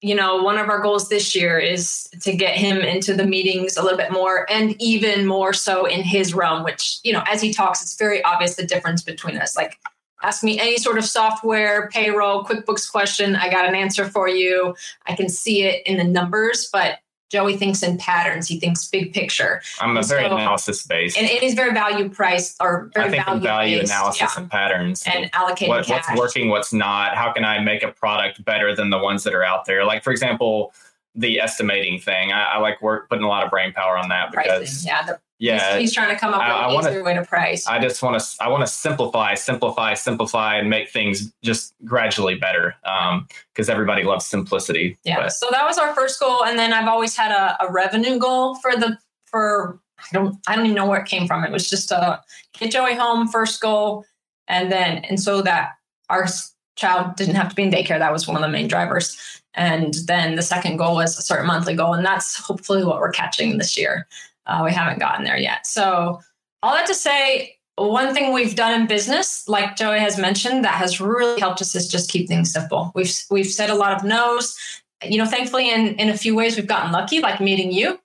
you 0.01 0.13
know, 0.13 0.43
one 0.43 0.57
of 0.57 0.69
our 0.69 0.79
goals 0.79 1.09
this 1.09 1.35
year 1.35 1.57
is 1.57 2.07
to 2.21 2.35
get 2.35 2.55
him 2.55 2.77
into 2.77 3.15
the 3.15 3.25
meetings 3.25 3.77
a 3.77 3.81
little 3.81 3.97
bit 3.97 4.11
more 4.11 4.45
and 4.49 4.79
even 4.79 5.25
more 5.25 5.53
so 5.53 5.85
in 5.85 6.01
his 6.01 6.33
realm, 6.33 6.63
which, 6.63 6.99
you 7.03 7.11
know, 7.11 7.23
as 7.27 7.41
he 7.41 7.51
talks, 7.51 7.81
it's 7.81 7.97
very 7.97 8.23
obvious 8.23 8.55
the 8.55 8.65
difference 8.65 9.01
between 9.01 9.37
us. 9.37 9.57
Like, 9.57 9.79
ask 10.21 10.43
me 10.43 10.59
any 10.59 10.77
sort 10.77 10.99
of 10.99 11.05
software, 11.05 11.89
payroll, 11.89 12.43
QuickBooks 12.43 12.91
question, 12.91 13.35
I 13.35 13.49
got 13.49 13.67
an 13.67 13.73
answer 13.73 14.05
for 14.05 14.29
you. 14.29 14.75
I 15.07 15.15
can 15.15 15.29
see 15.29 15.63
it 15.63 15.85
in 15.87 15.97
the 15.97 16.03
numbers, 16.03 16.69
but 16.71 16.99
Joey 17.29 17.57
thinks 17.57 17.84
in 17.84 17.98
patterns. 17.98 18.48
He 18.48 18.60
thinks 18.60 18.88
big 18.88 19.13
picture. 19.13 19.62
I'm 19.81 19.98
a 19.98 20.01
very 20.01 20.24
so, 20.24 20.36
analysis 20.36 20.86
based, 20.86 21.17
and 21.17 21.27
it 21.27 21.43
is 21.43 21.53
very 21.53 21.74
value 21.74 22.10
price 22.10 22.55
or 22.60 22.89
very 22.93 23.07
I 23.07 23.12
think 23.12 23.25
value, 23.25 23.41
value 23.41 23.79
analysis 23.81 24.22
yeah. 24.22 24.41
and 24.41 24.50
patterns 24.50 25.03
and, 25.05 25.25
and 25.25 25.31
allocating 25.34 25.67
what, 25.67 25.88
what's 25.88 26.15
working, 26.15 26.50
what's 26.50 26.72
not. 26.72 27.15
How 27.15 27.34
can 27.34 27.43
I 27.43 27.60
make 27.60 27.84
a 27.84 27.91
product 27.91 28.43
better 28.46 28.75
than 28.75 28.89
the 28.89 28.98
ones 28.98 29.24
that 29.24 29.34
are 29.34 29.43
out 29.43 29.65
there? 29.65 29.84
Like 29.84 30.03
for 30.03 30.12
example, 30.12 30.74
the 31.15 31.39
estimating 31.39 32.00
thing. 32.00 32.31
I, 32.31 32.43
I 32.43 32.57
like 32.60 32.81
work 32.81 33.10
putting 33.10 33.25
a 33.25 33.27
lot 33.27 33.43
of 33.43 33.50
brain 33.50 33.74
power 33.74 33.98
on 33.98 34.07
that 34.10 34.31
because 34.31 34.46
Pricing. 34.46 34.88
yeah, 34.88 35.03
the 35.03 35.19
yeah, 35.39 35.74
he's, 35.74 35.82
he's 35.82 35.94
trying 35.94 36.10
to 36.10 36.20
come 36.20 36.34
up 36.34 36.41
I- 36.41 36.50
I 36.50 36.75
with 36.75 36.86
an 36.86 36.91
easier 36.91 37.03
way 37.03 37.13
to 37.13 37.24
price. 37.24 37.67
I 37.67 37.79
just 37.79 38.01
want 38.01 38.20
to 38.20 38.25
I 38.39 38.50
want 38.50 38.65
to 38.65 38.72
simplify, 38.72 39.36
simplify, 39.36 39.94
simplify, 39.94 40.58
and 40.58 40.70
make 40.70 40.89
things 40.89 41.32
just 41.44 41.74
gradually 41.86 42.36
better. 42.36 42.75
Um, 42.86 43.27
because 43.53 43.70
everybody 43.70 44.03
loves 44.03 44.25
simplicity. 44.25 44.98
Yeah. 45.03 45.22
But 45.22 45.34
So 45.34 45.48
that 45.51 45.65
was 45.65 45.77
our 45.77 45.94
first 45.96 46.20
goal, 46.20 46.44
and 46.46 46.58
then 46.58 46.74
I've 46.74 46.88
always 46.88 47.15
had 47.15 47.32
a, 47.32 47.58
a 47.63 47.72
revenue 47.72 48.17
goal 48.17 48.56
for 48.56 48.75
the 48.75 48.98
for 49.25 49.79
I 50.00 50.06
don't 50.13 50.38
I 50.48 50.56
don't 50.56 50.65
even 50.65 50.75
know 50.75 50.88
where 50.88 51.01
it 51.01 51.08
came 51.08 51.27
from. 51.27 51.44
It 51.44 51.51
was 51.51 51.70
just 51.70 51.91
a 51.91 52.22
get 52.53 52.72
Joey 52.72 52.96
home 52.96 53.27
first 53.27 53.62
goal, 53.62 54.06
and 54.48 54.72
then 54.72 55.00
and 55.06 55.20
so 55.20 55.41
that 55.44 55.74
our 56.10 56.27
child 56.75 57.15
didn't 57.15 57.36
have 57.36 57.50
to 57.50 57.56
be 57.56 57.63
in 57.63 57.72
daycare. 57.72 58.00
That 58.00 58.13
was 58.13 58.27
one 58.27 58.38
of 58.38 58.41
the 58.41 58.50
main 58.50 58.67
drivers. 58.67 59.17
And 59.53 59.96
then 60.06 60.36
the 60.36 60.44
second 60.44 60.77
goal 60.77 60.96
was 60.96 61.17
a 61.17 61.22
certain 61.24 61.48
monthly 61.48 61.75
goal, 61.75 61.94
and 61.94 62.06
that's 62.06 62.39
hopefully 62.39 62.84
what 62.84 63.00
we're 63.00 63.12
catching 63.12 63.58
this 63.58 63.77
year. 63.77 64.08
Uh, 64.47 64.61
we 64.63 64.71
haven't 64.71 64.99
gotten 64.99 65.25
there 65.25 65.37
yet. 65.37 65.67
So 65.67 66.19
all 66.63 66.73
that 66.73 66.87
to 66.87 66.93
say, 66.93 67.57
one 67.75 68.13
thing 68.13 68.33
we've 68.33 68.55
done 68.55 68.81
in 68.81 68.87
business, 68.87 69.47
like 69.47 69.75
Joey 69.75 69.99
has 69.99 70.17
mentioned, 70.17 70.65
that 70.65 70.75
has 70.75 70.99
really 70.99 71.39
helped 71.39 71.61
us 71.61 71.75
is 71.75 71.87
just 71.87 72.09
keep 72.09 72.27
things 72.27 72.51
simple. 72.51 72.91
We've 72.95 73.13
we've 73.29 73.45
said 73.47 73.69
a 73.69 73.75
lot 73.75 73.95
of 73.95 74.03
no's. 74.03 74.57
You 75.03 75.19
know, 75.19 75.25
thankfully, 75.25 75.69
in 75.69 75.95
in 75.95 76.09
a 76.09 76.17
few 76.17 76.35
ways, 76.35 76.55
we've 76.55 76.65
gotten 76.65 76.91
lucky, 76.91 77.19
like 77.19 77.39
meeting 77.39 77.71
you, 77.71 77.99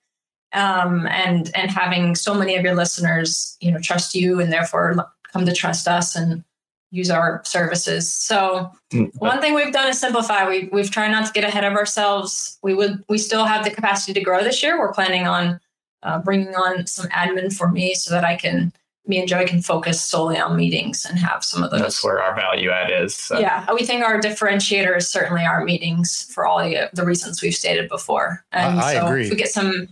um, 0.53 1.07
and 1.07 1.49
and 1.55 1.71
having 1.71 2.13
so 2.13 2.35
many 2.35 2.55
of 2.55 2.63
your 2.63 2.75
listeners, 2.75 3.57
you 3.61 3.71
know, 3.71 3.79
trust 3.79 4.13
you, 4.13 4.39
and 4.39 4.51
therefore 4.53 5.09
come 5.31 5.45
to 5.45 5.53
trust 5.53 5.87
us 5.87 6.15
and 6.15 6.43
use 6.91 7.09
our 7.09 7.41
services. 7.43 8.11
So 8.11 8.71
Mm, 8.93 9.11
one 9.19 9.41
thing 9.41 9.55
we've 9.55 9.73
done 9.73 9.87
is 9.87 9.99
simplify. 9.99 10.47
We 10.47 10.69
we've 10.71 10.91
tried 10.91 11.11
not 11.11 11.25
to 11.25 11.33
get 11.33 11.43
ahead 11.43 11.63
of 11.63 11.73
ourselves. 11.73 12.59
We 12.61 12.73
would 12.73 13.03
we 13.09 13.17
still 13.17 13.45
have 13.45 13.63
the 13.63 13.71
capacity 13.71 14.13
to 14.13 14.21
grow 14.21 14.43
this 14.43 14.61
year. 14.61 14.79
We're 14.79 14.93
planning 14.93 15.25
on 15.25 15.59
uh, 16.03 16.19
bringing 16.19 16.53
on 16.55 16.85
some 16.87 17.07
admin 17.07 17.55
for 17.55 17.69
me 17.69 17.93
so 17.95 18.11
that 18.13 18.23
I 18.23 18.35
can 18.35 18.71
me 19.05 19.19
and 19.19 19.27
Joey 19.27 19.45
can 19.45 19.61
focus 19.61 20.01
solely 20.01 20.37
on 20.37 20.55
meetings 20.55 21.05
and 21.05 21.19
have 21.19 21.43
some 21.43 21.61
of 21.61 21.71
those. 21.71 21.81
that's 21.81 22.03
where 22.03 22.21
our 22.23 22.33
value 22.35 22.69
add 22.69 22.89
is. 23.03 23.13
So. 23.13 23.37
Yeah, 23.37 23.67
we 23.73 23.85
think 23.85 24.01
our 24.01 24.19
differentiator 24.19 24.95
is 24.95 25.09
certainly 25.09 25.43
our 25.43 25.65
meetings 25.65 26.23
for 26.33 26.45
all 26.45 26.63
the, 26.63 26.89
the 26.93 27.03
reasons 27.03 27.41
we've 27.41 27.53
stated 27.53 27.89
before. 27.89 28.45
And 28.53 28.79
I- 28.79 28.83
I 28.91 28.93
so 28.93 29.07
agree. 29.07 29.25
if 29.25 29.29
we 29.31 29.35
get 29.35 29.49
some, 29.49 29.89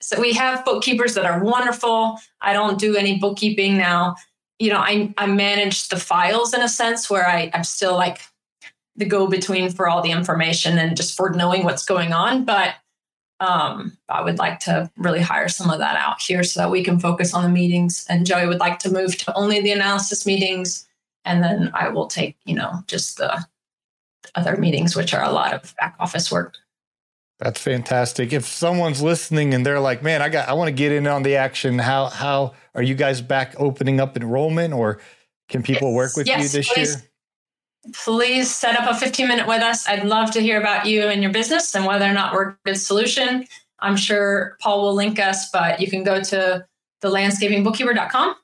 so 0.00 0.20
we 0.20 0.32
have 0.34 0.64
bookkeepers 0.64 1.14
that 1.14 1.24
are 1.26 1.42
wonderful. 1.42 2.20
I 2.40 2.52
don't 2.52 2.78
do 2.78 2.94
any 2.94 3.18
bookkeeping 3.18 3.76
now. 3.76 4.14
You 4.60 4.70
know, 4.70 4.78
I, 4.78 5.12
I 5.18 5.26
manage 5.26 5.88
the 5.88 5.98
files 5.98 6.54
in 6.54 6.62
a 6.62 6.68
sense 6.68 7.10
where 7.10 7.26
I, 7.26 7.50
I'm 7.52 7.64
still 7.64 7.94
like 7.96 8.20
the 8.94 9.06
go 9.06 9.26
between 9.26 9.70
for 9.70 9.88
all 9.88 10.02
the 10.02 10.12
information 10.12 10.78
and 10.78 10.96
just 10.96 11.16
for 11.16 11.30
knowing 11.30 11.64
what's 11.64 11.84
going 11.84 12.12
on. 12.12 12.44
But 12.44 12.74
um, 13.40 13.96
I 14.08 14.22
would 14.22 14.38
like 14.38 14.60
to 14.60 14.90
really 14.96 15.20
hire 15.20 15.48
some 15.48 15.70
of 15.70 15.78
that 15.78 15.96
out 15.96 16.20
here 16.20 16.42
so 16.42 16.60
that 16.60 16.70
we 16.70 16.82
can 16.82 16.98
focus 16.98 17.34
on 17.34 17.42
the 17.42 17.48
meetings. 17.48 18.06
And 18.08 18.26
Joey 18.26 18.46
would 18.46 18.60
like 18.60 18.78
to 18.80 18.90
move 18.90 19.16
to 19.18 19.36
only 19.36 19.60
the 19.60 19.72
analysis 19.72 20.24
meetings 20.24 20.86
and 21.26 21.42
then 21.42 21.70
I 21.74 21.88
will 21.88 22.06
take, 22.06 22.36
you 22.44 22.54
know, 22.54 22.82
just 22.86 23.18
the 23.18 23.44
other 24.34 24.56
meetings, 24.56 24.96
which 24.96 25.12
are 25.12 25.24
a 25.24 25.32
lot 25.32 25.52
of 25.52 25.74
back 25.76 25.96
office 25.98 26.30
work. 26.30 26.54
That's 27.38 27.60
fantastic. 27.60 28.32
If 28.32 28.46
someone's 28.46 29.02
listening 29.02 29.52
and 29.52 29.66
they're 29.66 29.80
like, 29.80 30.02
"Man, 30.02 30.22
I 30.22 30.30
got 30.30 30.48
I 30.48 30.54
want 30.54 30.68
to 30.68 30.72
get 30.72 30.92
in 30.92 31.06
on 31.06 31.22
the 31.22 31.36
action." 31.36 31.78
How 31.78 32.06
how 32.06 32.54
are 32.74 32.82
you 32.82 32.94
guys 32.94 33.20
back 33.20 33.54
opening 33.58 34.00
up 34.00 34.16
enrollment 34.16 34.72
or 34.72 35.00
can 35.50 35.62
people 35.62 35.92
work 35.92 36.16
with 36.16 36.26
you 36.26 36.48
this 36.48 36.72
please. 36.72 36.94
year? 36.94 37.02
Please 37.92 38.52
set 38.52 38.78
up 38.78 38.90
a 38.90 38.94
15 38.94 39.28
minute 39.28 39.46
with 39.46 39.62
us. 39.62 39.88
I'd 39.88 40.04
love 40.04 40.30
to 40.32 40.40
hear 40.40 40.60
about 40.60 40.86
you 40.86 41.02
and 41.02 41.22
your 41.22 41.32
business 41.32 41.74
and 41.74 41.84
whether 41.84 42.04
or 42.04 42.12
not 42.12 42.34
we're 42.34 42.50
a 42.50 42.56
good 42.64 42.78
solution. 42.78 43.46
I'm 43.80 43.96
sure 43.96 44.56
Paul 44.60 44.82
will 44.82 44.94
link 44.94 45.18
us, 45.18 45.50
but 45.50 45.80
you 45.80 45.88
can 45.90 46.02
go 46.02 46.22
to 46.22 46.66
the 47.00 47.10
landscapingbookkeeper.com 47.10 48.36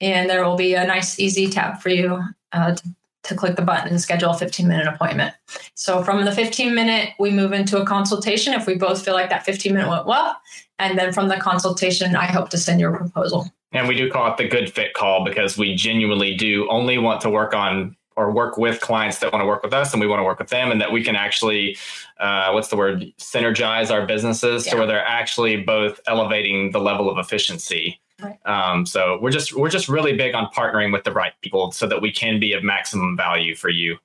and 0.00 0.30
there 0.30 0.44
will 0.44 0.56
be 0.56 0.74
a 0.74 0.86
nice, 0.86 1.18
easy 1.18 1.48
tab 1.48 1.80
for 1.80 1.90
you 1.90 2.22
uh, 2.52 2.74
to, 2.74 2.94
to 3.24 3.34
click 3.34 3.56
the 3.56 3.62
button 3.62 3.88
and 3.88 4.00
schedule 4.00 4.30
a 4.30 4.38
15 4.38 4.66
minute 4.66 4.86
appointment. 4.86 5.34
So 5.74 6.02
from 6.02 6.24
the 6.24 6.32
15 6.32 6.74
minute, 6.74 7.10
we 7.18 7.30
move 7.30 7.52
into 7.52 7.80
a 7.80 7.84
consultation 7.84 8.54
if 8.54 8.66
we 8.66 8.76
both 8.76 9.04
feel 9.04 9.14
like 9.14 9.30
that 9.30 9.44
15 9.44 9.74
minute 9.74 9.88
went 9.88 10.06
well. 10.06 10.36
And 10.78 10.98
then 10.98 11.12
from 11.12 11.28
the 11.28 11.36
consultation, 11.36 12.14
I 12.16 12.26
hope 12.26 12.50
to 12.50 12.58
send 12.58 12.80
you 12.80 12.88
a 12.88 12.96
proposal. 12.96 13.50
And 13.72 13.86
we 13.86 13.96
do 13.96 14.10
call 14.10 14.30
it 14.32 14.38
the 14.38 14.48
good 14.48 14.72
fit 14.72 14.94
call 14.94 15.24
because 15.24 15.58
we 15.58 15.74
genuinely 15.74 16.34
do 16.34 16.68
only 16.70 16.96
want 16.96 17.20
to 17.22 17.30
work 17.30 17.54
on 17.54 17.96
or 18.18 18.32
work 18.32 18.58
with 18.58 18.80
clients 18.80 19.18
that 19.20 19.32
want 19.32 19.40
to 19.42 19.46
work 19.46 19.62
with 19.62 19.72
us 19.72 19.92
and 19.92 20.00
we 20.00 20.06
want 20.06 20.18
to 20.18 20.24
work 20.24 20.38
with 20.40 20.48
them 20.48 20.70
and 20.72 20.80
that 20.80 20.90
we 20.92 21.02
can 21.04 21.14
actually, 21.16 21.76
uh, 22.18 22.50
what's 22.50 22.68
the 22.68 22.76
word, 22.76 23.04
synergize 23.18 23.90
our 23.92 24.04
businesses 24.04 24.66
Yeah. 24.66 24.72
to 24.72 24.78
where 24.78 24.86
they're 24.86 25.06
actually 25.06 25.56
both 25.58 26.00
elevating 26.08 26.72
the 26.72 26.80
level 26.80 27.08
of 27.08 27.16
efficiency. 27.18 28.00
Right. 28.20 28.36
Um, 28.44 28.84
so 28.84 29.18
we're 29.22 29.30
just 29.30 29.54
we're 29.56 29.70
just 29.70 29.88
really 29.88 30.16
big 30.16 30.34
on 30.34 30.46
partnering 30.52 30.92
with 30.92 31.04
the 31.04 31.12
right 31.12 31.32
people 31.40 31.70
so 31.70 31.86
that 31.86 32.02
we 32.02 32.10
can 32.10 32.40
be 32.40 32.52
of 32.52 32.64
maximum 32.64 33.16
value 33.16 33.54
for 33.54 33.68
you. 33.70 33.96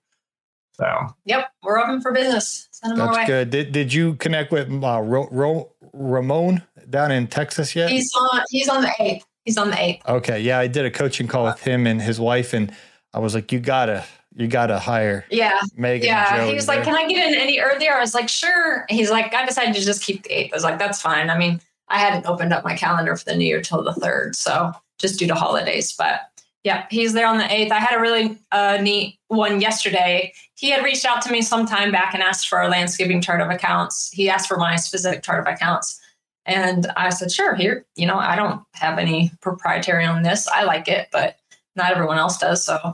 So 0.73 1.07
Yep, 1.25 1.47
we're 1.63 1.79
open 1.79 1.99
for 2.01 2.11
business. 2.11 2.67
Send 2.71 2.93
them 2.93 3.01
our 3.01 3.07
That's 3.07 3.17
way. 3.17 3.25
good. 3.25 3.49
Did, 3.49 3.71
did 3.71 3.93
you 3.93 4.13
connect 4.15 4.51
with 4.51 4.69
uh, 4.71 5.01
Ro, 5.01 5.27
Ro, 5.31 5.71
Ramon 5.93 6.61
down 6.89 7.11
in 7.11 7.25
Texas 7.27 7.75
yet? 7.75 7.89
He's 7.89 8.11
on. 8.13 8.41
He's 8.49 8.69
on 8.69 8.81
the 8.83 8.91
eighth. 8.99 9.25
He's 9.45 9.57
on 9.57 9.71
the 9.71 9.81
eighth. 9.81 10.07
Okay, 10.07 10.39
yeah, 10.39 10.59
I 10.59 10.67
did 10.67 10.85
a 10.85 10.91
coaching 10.91 11.27
call 11.27 11.45
with 11.45 11.61
him 11.61 11.85
and 11.87 12.01
his 12.01 12.19
wife, 12.19 12.53
and 12.53 12.71
I 13.13 13.19
was 13.19 13.35
like, 13.35 13.51
"You 13.51 13.59
gotta, 13.59 14.05
you 14.35 14.47
gotta 14.47 14.79
hire 14.79 15.25
Yeah, 15.29 15.59
Megan." 15.75 16.07
yeah. 16.07 16.45
He 16.45 16.53
was 16.53 16.67
like, 16.67 16.83
"Can 16.83 16.95
I 16.95 17.07
get 17.07 17.31
in 17.31 17.39
any 17.39 17.59
earlier?" 17.59 17.93
I 17.93 17.99
was 17.99 18.13
like, 18.13 18.29
"Sure." 18.29 18.85
He's 18.89 19.11
like, 19.11 19.33
"I 19.33 19.45
decided 19.45 19.75
to 19.75 19.81
just 19.81 20.03
keep 20.03 20.23
the 20.23 20.31
eighth. 20.31 20.53
I 20.53 20.55
was 20.55 20.63
like, 20.63 20.79
"That's 20.79 21.01
fine." 21.01 21.29
I 21.29 21.37
mean, 21.37 21.61
I 21.89 21.99
hadn't 21.99 22.25
opened 22.25 22.53
up 22.53 22.63
my 22.63 22.75
calendar 22.75 23.15
for 23.15 23.25
the 23.25 23.35
new 23.35 23.45
year 23.45 23.61
till 23.61 23.83
the 23.83 23.93
third, 23.93 24.35
so 24.35 24.71
just 24.99 25.19
due 25.19 25.27
to 25.27 25.35
holidays. 25.35 25.93
But 25.97 26.21
yeah, 26.63 26.85
he's 26.89 27.13
there 27.13 27.27
on 27.27 27.37
the 27.37 27.53
eighth. 27.53 27.71
I 27.71 27.79
had 27.79 27.95
a 27.95 28.01
really 28.01 28.39
uh, 28.51 28.77
neat 28.81 29.19
one 29.27 29.59
yesterday. 29.61 30.33
He 30.55 30.69
had 30.69 30.83
reached 30.83 31.05
out 31.05 31.21
to 31.23 31.31
me 31.31 31.41
some 31.41 31.65
time 31.65 31.91
back 31.91 32.13
and 32.13 32.23
asked 32.23 32.47
for 32.47 32.61
a 32.61 32.69
landscaping 32.69 33.21
chart 33.21 33.41
of 33.41 33.49
accounts. 33.49 34.09
He 34.13 34.29
asked 34.29 34.47
for 34.47 34.57
my 34.57 34.77
specific 34.77 35.23
chart 35.23 35.45
of 35.45 35.53
accounts. 35.53 35.99
And 36.45 36.87
I 36.97 37.09
said, 37.09 37.31
sure, 37.31 37.55
here, 37.55 37.85
you 37.95 38.05
know, 38.05 38.17
I 38.17 38.35
don't 38.35 38.61
have 38.73 38.97
any 38.97 39.31
proprietary 39.41 40.05
on 40.05 40.23
this. 40.23 40.47
I 40.47 40.63
like 40.63 40.87
it, 40.87 41.07
but 41.11 41.37
not 41.75 41.91
everyone 41.91 42.17
else 42.17 42.37
does. 42.37 42.63
So, 42.63 42.93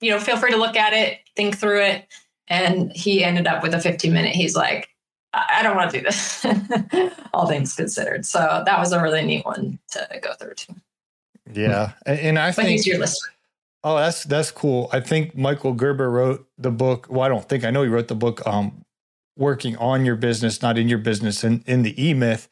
you 0.00 0.10
know, 0.10 0.20
feel 0.20 0.36
free 0.36 0.50
to 0.50 0.56
look 0.56 0.76
at 0.76 0.92
it, 0.92 1.20
think 1.36 1.58
through 1.58 1.82
it. 1.82 2.06
And 2.48 2.92
he 2.94 3.22
ended 3.24 3.46
up 3.46 3.62
with 3.62 3.74
a 3.74 3.80
15 3.80 4.12
minute. 4.12 4.34
He's 4.34 4.56
like, 4.56 4.88
I 5.34 5.62
don't 5.62 5.76
want 5.76 5.90
to 5.90 5.98
do 5.98 6.04
this, 6.04 6.46
all 7.34 7.46
things 7.46 7.74
considered. 7.74 8.24
So 8.24 8.62
that 8.64 8.78
was 8.78 8.92
a 8.92 9.02
really 9.02 9.24
neat 9.24 9.44
one 9.44 9.78
to 9.90 10.08
go 10.22 10.32
through 10.34 10.54
too. 10.54 10.74
yeah, 11.52 11.92
and, 12.06 12.18
and 12.20 12.38
I 12.38 12.48
But 12.48 12.56
think 12.56 12.70
he's 12.70 12.86
your 12.86 12.98
listener. 12.98 13.32
Oh, 13.84 13.96
that's 13.96 14.24
that's 14.24 14.50
cool. 14.50 14.88
I 14.92 15.00
think 15.00 15.36
Michael 15.36 15.72
Gerber 15.74 16.10
wrote 16.10 16.48
the 16.56 16.70
book. 16.70 17.06
Well, 17.10 17.20
I 17.20 17.28
don't 17.28 17.48
think 17.48 17.64
I 17.64 17.70
know 17.70 17.82
he 17.82 17.88
wrote 17.88 18.08
the 18.08 18.14
book. 18.14 18.44
Um, 18.46 18.84
working 19.36 19.76
on 19.76 20.04
your 20.04 20.16
business, 20.16 20.62
not 20.62 20.78
in 20.78 20.88
your 20.88 20.98
business, 20.98 21.44
in 21.44 21.62
in 21.66 21.82
the 21.82 22.02
E 22.02 22.14
Myth. 22.14 22.48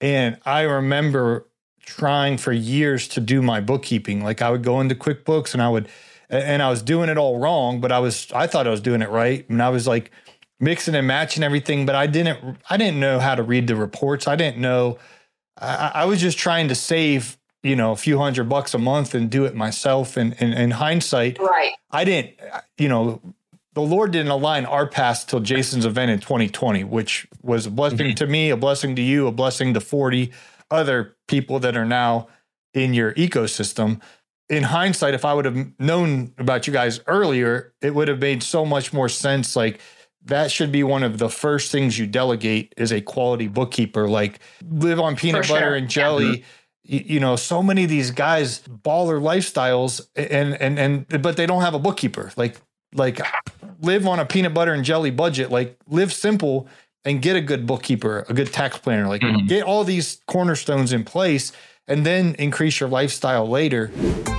And 0.00 0.38
I 0.44 0.62
remember 0.62 1.48
trying 1.84 2.36
for 2.38 2.52
years 2.52 3.08
to 3.08 3.20
do 3.20 3.42
my 3.42 3.60
bookkeeping. 3.60 4.22
Like 4.24 4.42
I 4.42 4.50
would 4.50 4.62
go 4.62 4.80
into 4.80 4.94
QuickBooks 4.94 5.52
and 5.54 5.62
I 5.62 5.68
would, 5.68 5.88
and 6.30 6.62
I 6.62 6.70
was 6.70 6.82
doing 6.82 7.08
it 7.08 7.18
all 7.18 7.38
wrong, 7.38 7.80
but 7.80 7.92
I 7.92 7.98
was 7.98 8.26
I 8.34 8.46
thought 8.46 8.66
I 8.66 8.70
was 8.70 8.80
doing 8.80 9.02
it 9.02 9.10
right, 9.10 9.48
and 9.48 9.62
I 9.62 9.68
was 9.70 9.86
like 9.86 10.10
mixing 10.60 10.94
and 10.94 11.06
matching 11.06 11.42
everything, 11.42 11.86
but 11.86 11.94
I 11.94 12.06
didn't 12.06 12.58
I 12.70 12.76
didn't 12.76 13.00
know 13.00 13.18
how 13.18 13.34
to 13.34 13.42
read 13.42 13.66
the 13.66 13.76
reports. 13.76 14.26
I 14.26 14.36
didn't 14.36 14.58
know. 14.58 14.98
I, 15.60 15.90
I 15.94 16.04
was 16.06 16.20
just 16.20 16.38
trying 16.38 16.68
to 16.68 16.74
save 16.74 17.36
you 17.62 17.76
know 17.76 17.92
a 17.92 17.96
few 17.96 18.18
hundred 18.18 18.48
bucks 18.48 18.74
a 18.74 18.78
month 18.78 19.14
and 19.14 19.30
do 19.30 19.44
it 19.44 19.54
myself. 19.54 20.16
And 20.16 20.34
and 20.40 20.54
in 20.54 20.70
hindsight, 20.72 21.38
Right. 21.38 21.72
I 21.90 22.04
didn't, 22.04 22.32
you 22.78 22.88
know, 22.88 23.20
the 23.74 23.82
Lord 23.82 24.10
didn't 24.12 24.30
align 24.32 24.64
our 24.66 24.86
paths 24.86 25.24
till 25.24 25.40
Jason's 25.40 25.84
event 25.86 26.10
in 26.10 26.18
2020, 26.20 26.84
which 26.84 27.26
was 27.42 27.66
a 27.66 27.70
blessing 27.70 27.98
Mhm. 27.98 28.16
to 28.16 28.26
me, 28.26 28.50
a 28.50 28.56
blessing 28.56 28.96
to 28.96 29.02
you, 29.02 29.26
a 29.26 29.32
blessing 29.32 29.74
to 29.74 29.80
40 29.80 30.32
other 30.70 31.16
people 31.28 31.58
that 31.60 31.76
are 31.76 31.84
now 31.84 32.28
in 32.72 32.94
your 32.94 33.14
ecosystem. 33.14 34.00
In 34.48 34.64
hindsight, 34.64 35.14
if 35.14 35.24
I 35.24 35.32
would 35.32 35.44
have 35.46 35.72
known 35.78 36.34
about 36.38 36.66
you 36.66 36.72
guys 36.72 37.00
earlier, 37.06 37.72
it 37.80 37.94
would 37.94 38.08
have 38.08 38.18
made 38.18 38.42
so 38.42 38.66
much 38.66 38.92
more 38.92 39.08
sense. 39.08 39.56
Like 39.56 39.80
that 40.24 40.50
should 40.50 40.72
be 40.72 40.82
one 40.82 41.02
of 41.02 41.18
the 41.18 41.28
first 41.28 41.70
things 41.72 41.98
you 41.98 42.06
delegate 42.06 42.74
is 42.76 42.92
a 42.92 43.00
quality 43.00 43.48
bookkeeper. 43.48 44.08
Like 44.08 44.40
live 44.68 45.00
on 45.00 45.16
peanut 45.16 45.46
For 45.46 45.54
butter 45.54 45.66
sure. 45.66 45.74
and 45.74 45.88
jelly. 45.88 46.24
Mm-hmm. 46.24 46.44
You, 46.86 47.02
you 47.06 47.20
know, 47.20 47.36
so 47.36 47.62
many 47.62 47.84
of 47.84 47.90
these 47.90 48.10
guys 48.10 48.60
baller 48.60 49.20
lifestyles, 49.20 50.06
and 50.14 50.54
and 50.60 50.78
and 50.78 51.22
but 51.22 51.36
they 51.36 51.46
don't 51.46 51.62
have 51.62 51.74
a 51.74 51.78
bookkeeper. 51.78 52.30
Like 52.36 52.56
like 52.94 53.20
live 53.80 54.06
on 54.06 54.18
a 54.18 54.26
peanut 54.26 54.52
butter 54.52 54.72
and 54.72 54.84
jelly 54.84 55.10
budget. 55.10 55.50
Like 55.50 55.78
live 55.88 56.12
simple 56.12 56.68
and 57.04 57.20
get 57.22 57.36
a 57.36 57.40
good 57.40 57.66
bookkeeper, 57.66 58.24
a 58.28 58.34
good 58.34 58.52
tax 58.52 58.78
planner. 58.78 59.06
Like 59.08 59.20
Mhm. 59.22 59.46
get 59.48 59.62
all 59.64 59.84
these 59.84 60.20
cornerstones 60.26 60.92
in 60.92 61.04
place, 61.04 61.52
and 61.86 62.04
then 62.04 62.34
increase 62.38 62.80
your 62.80 62.88
lifestyle 62.88 63.48
later. 63.48 63.90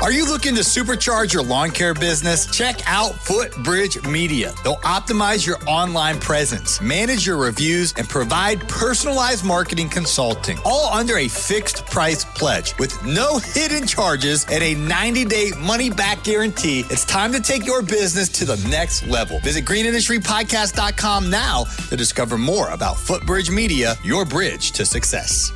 Are 0.01 0.11
you 0.11 0.27
looking 0.27 0.55
to 0.55 0.61
supercharge 0.61 1.33
your 1.33 1.43
lawn 1.43 1.71
care 1.71 1.93
business? 1.93 2.45
Check 2.55 2.81
out 2.85 3.13
Footbridge 3.13 4.03
Media. 4.07 4.53
They'll 4.63 4.75
optimize 4.77 5.45
your 5.45 5.57
online 5.67 6.19
presence, 6.19 6.81
manage 6.81 7.25
your 7.25 7.37
reviews, 7.37 7.93
and 7.93 8.07
provide 8.07 8.59
personalized 8.67 9.45
marketing 9.45 9.89
consulting, 9.89 10.57
all 10.65 10.91
under 10.91 11.17
a 11.17 11.27
fixed 11.27 11.85
price 11.85 12.25
pledge 12.25 12.77
with 12.77 13.03
no 13.05 13.37
hidden 13.37 13.87
charges 13.87 14.45
and 14.51 14.63
a 14.63 14.75
90 14.75 15.25
day 15.25 15.51
money 15.59 15.89
back 15.89 16.23
guarantee. 16.23 16.81
It's 16.89 17.05
time 17.05 17.31
to 17.33 17.41
take 17.41 17.65
your 17.65 17.81
business 17.81 18.29
to 18.29 18.45
the 18.45 18.57
next 18.69 19.07
level. 19.07 19.39
Visit 19.39 19.65
greenindustrypodcast.com 19.65 21.29
now 21.29 21.63
to 21.89 21.95
discover 21.95 22.37
more 22.37 22.69
about 22.69 22.97
Footbridge 22.97 23.49
Media, 23.49 23.95
your 24.03 24.25
bridge 24.25 24.71
to 24.73 24.85
success. 24.85 25.51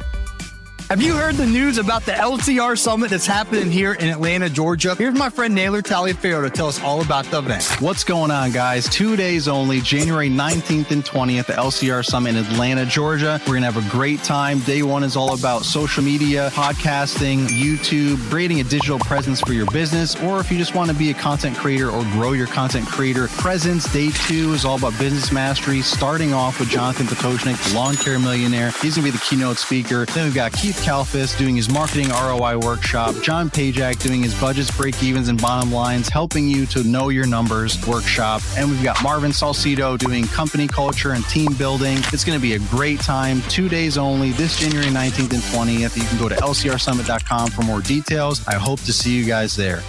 Have 0.90 1.04
you 1.04 1.14
heard 1.14 1.36
the 1.36 1.46
news 1.46 1.78
about 1.78 2.04
the 2.08 2.14
LCR 2.14 2.76
Summit 2.76 3.12
that's 3.12 3.28
happening 3.28 3.70
here 3.70 3.94
in 3.94 4.10
Atlanta, 4.10 4.50
Georgia? 4.50 4.96
Here's 4.96 5.14
my 5.14 5.30
friend 5.30 5.54
Naylor 5.54 5.84
Taliaferro 5.84 6.44
to 6.44 6.50
tell 6.50 6.68
us 6.68 6.82
all 6.82 7.04
about 7.04 7.26
the 7.26 7.38
event. 7.38 7.64
What's 7.80 8.04
going 8.04 8.32
on, 8.32 8.52
guys? 8.52 8.90
Two 8.90 9.16
days 9.16 9.48
only, 9.48 9.82
January 9.82 10.32
19th 10.32 10.90
and 10.90 11.06
20th, 11.06 11.46
the 11.46 11.54
LCR 11.54 12.04
Summit 12.04 12.30
in 12.30 12.38
Atlanta, 12.38 12.88
Georgia. 12.88 13.40
We're 13.42 13.60
going 13.60 13.62
to 13.62 13.72
have 13.72 13.86
a 13.86 13.88
great 13.92 14.24
time. 14.24 14.62
Day 14.62 14.82
one 14.82 15.04
is 15.04 15.16
all 15.16 15.36
about 15.36 15.64
social 15.64 16.04
media, 16.04 16.50
podcasting, 16.54 17.46
YouTube, 17.50 18.18
creating 18.32 18.60
a 18.60 18.64
digital 18.64 18.98
presence 18.98 19.42
for 19.42 19.54
your 19.54 19.68
business, 19.68 20.20
or 20.24 20.40
if 20.40 20.52
you 20.52 20.58
just 20.58 20.74
want 20.74 20.90
to 20.90 20.96
be 20.96 21.12
a 21.12 21.14
content 21.14 21.56
creator 21.56 21.92
or 21.92 22.02
grow 22.14 22.32
your 22.32 22.48
content 22.48 22.88
creator 22.88 23.28
presence. 23.28 23.86
Day 23.94 24.10
two 24.26 24.54
is 24.54 24.66
all 24.66 24.78
about 24.78 24.98
business 24.98 25.32
mastery, 25.32 25.84
starting 25.84 26.34
off 26.34 26.60
with 26.60 26.70
Jonathan 26.70 27.06
Potoshnik, 27.06 27.76
lawn 27.76 27.96
care 27.96 28.18
millionaire. 28.18 28.72
He's 28.82 28.96
going 28.96 29.06
to 29.06 29.12
be 29.12 29.12
the 29.12 29.24
keynote 29.24 29.58
speaker. 29.58 30.08
Then 30.08 30.26
we've 30.26 30.34
got 30.34 30.52
Keith 30.52 30.79
Kalfas 30.80 31.38
doing 31.38 31.56
his 31.56 31.70
marketing 31.70 32.10
ROI 32.10 32.58
workshop, 32.58 33.16
John 33.22 33.50
Pajak 33.50 34.02
doing 34.02 34.24
his 34.24 34.40
budgets, 34.40 34.76
break 34.76 35.02
evens, 35.04 35.28
and 35.28 35.42
bottom 35.42 35.72
lines, 35.72 36.10
helping 36.10 36.48
you 36.48 36.66
to 36.68 36.84
know 36.84 37.10
your 37.10 37.28
numbers 37.28 37.86
workshop. 37.86 38.42
And 38.58 38.70
we've 38.70 38.84
got 38.84 39.02
Marvin 39.04 39.32
Salcido 39.32 39.98
doing 39.98 40.26
company 40.28 40.68
culture 40.68 41.12
and 41.12 41.24
team 41.26 41.54
building. 41.54 41.98
It's 42.14 42.24
going 42.24 42.38
to 42.38 42.42
be 42.42 42.54
a 42.54 42.60
great 42.70 43.00
time, 43.00 43.42
two 43.44 43.70
days 43.70 43.98
only, 43.98 44.32
this 44.32 44.60
January 44.60 44.88
19th 44.88 45.34
and 45.34 45.44
20th. 45.44 45.96
You 45.98 46.04
can 46.04 46.18
go 46.18 46.30
to 46.30 46.36
lcrsummit.com 46.36 47.50
for 47.50 47.62
more 47.64 47.82
details. 47.82 48.48
I 48.48 48.56
hope 48.56 48.80
to 48.82 48.94
see 48.94 49.16
you 49.16 49.26
guys 49.26 49.56
there. 49.56 49.84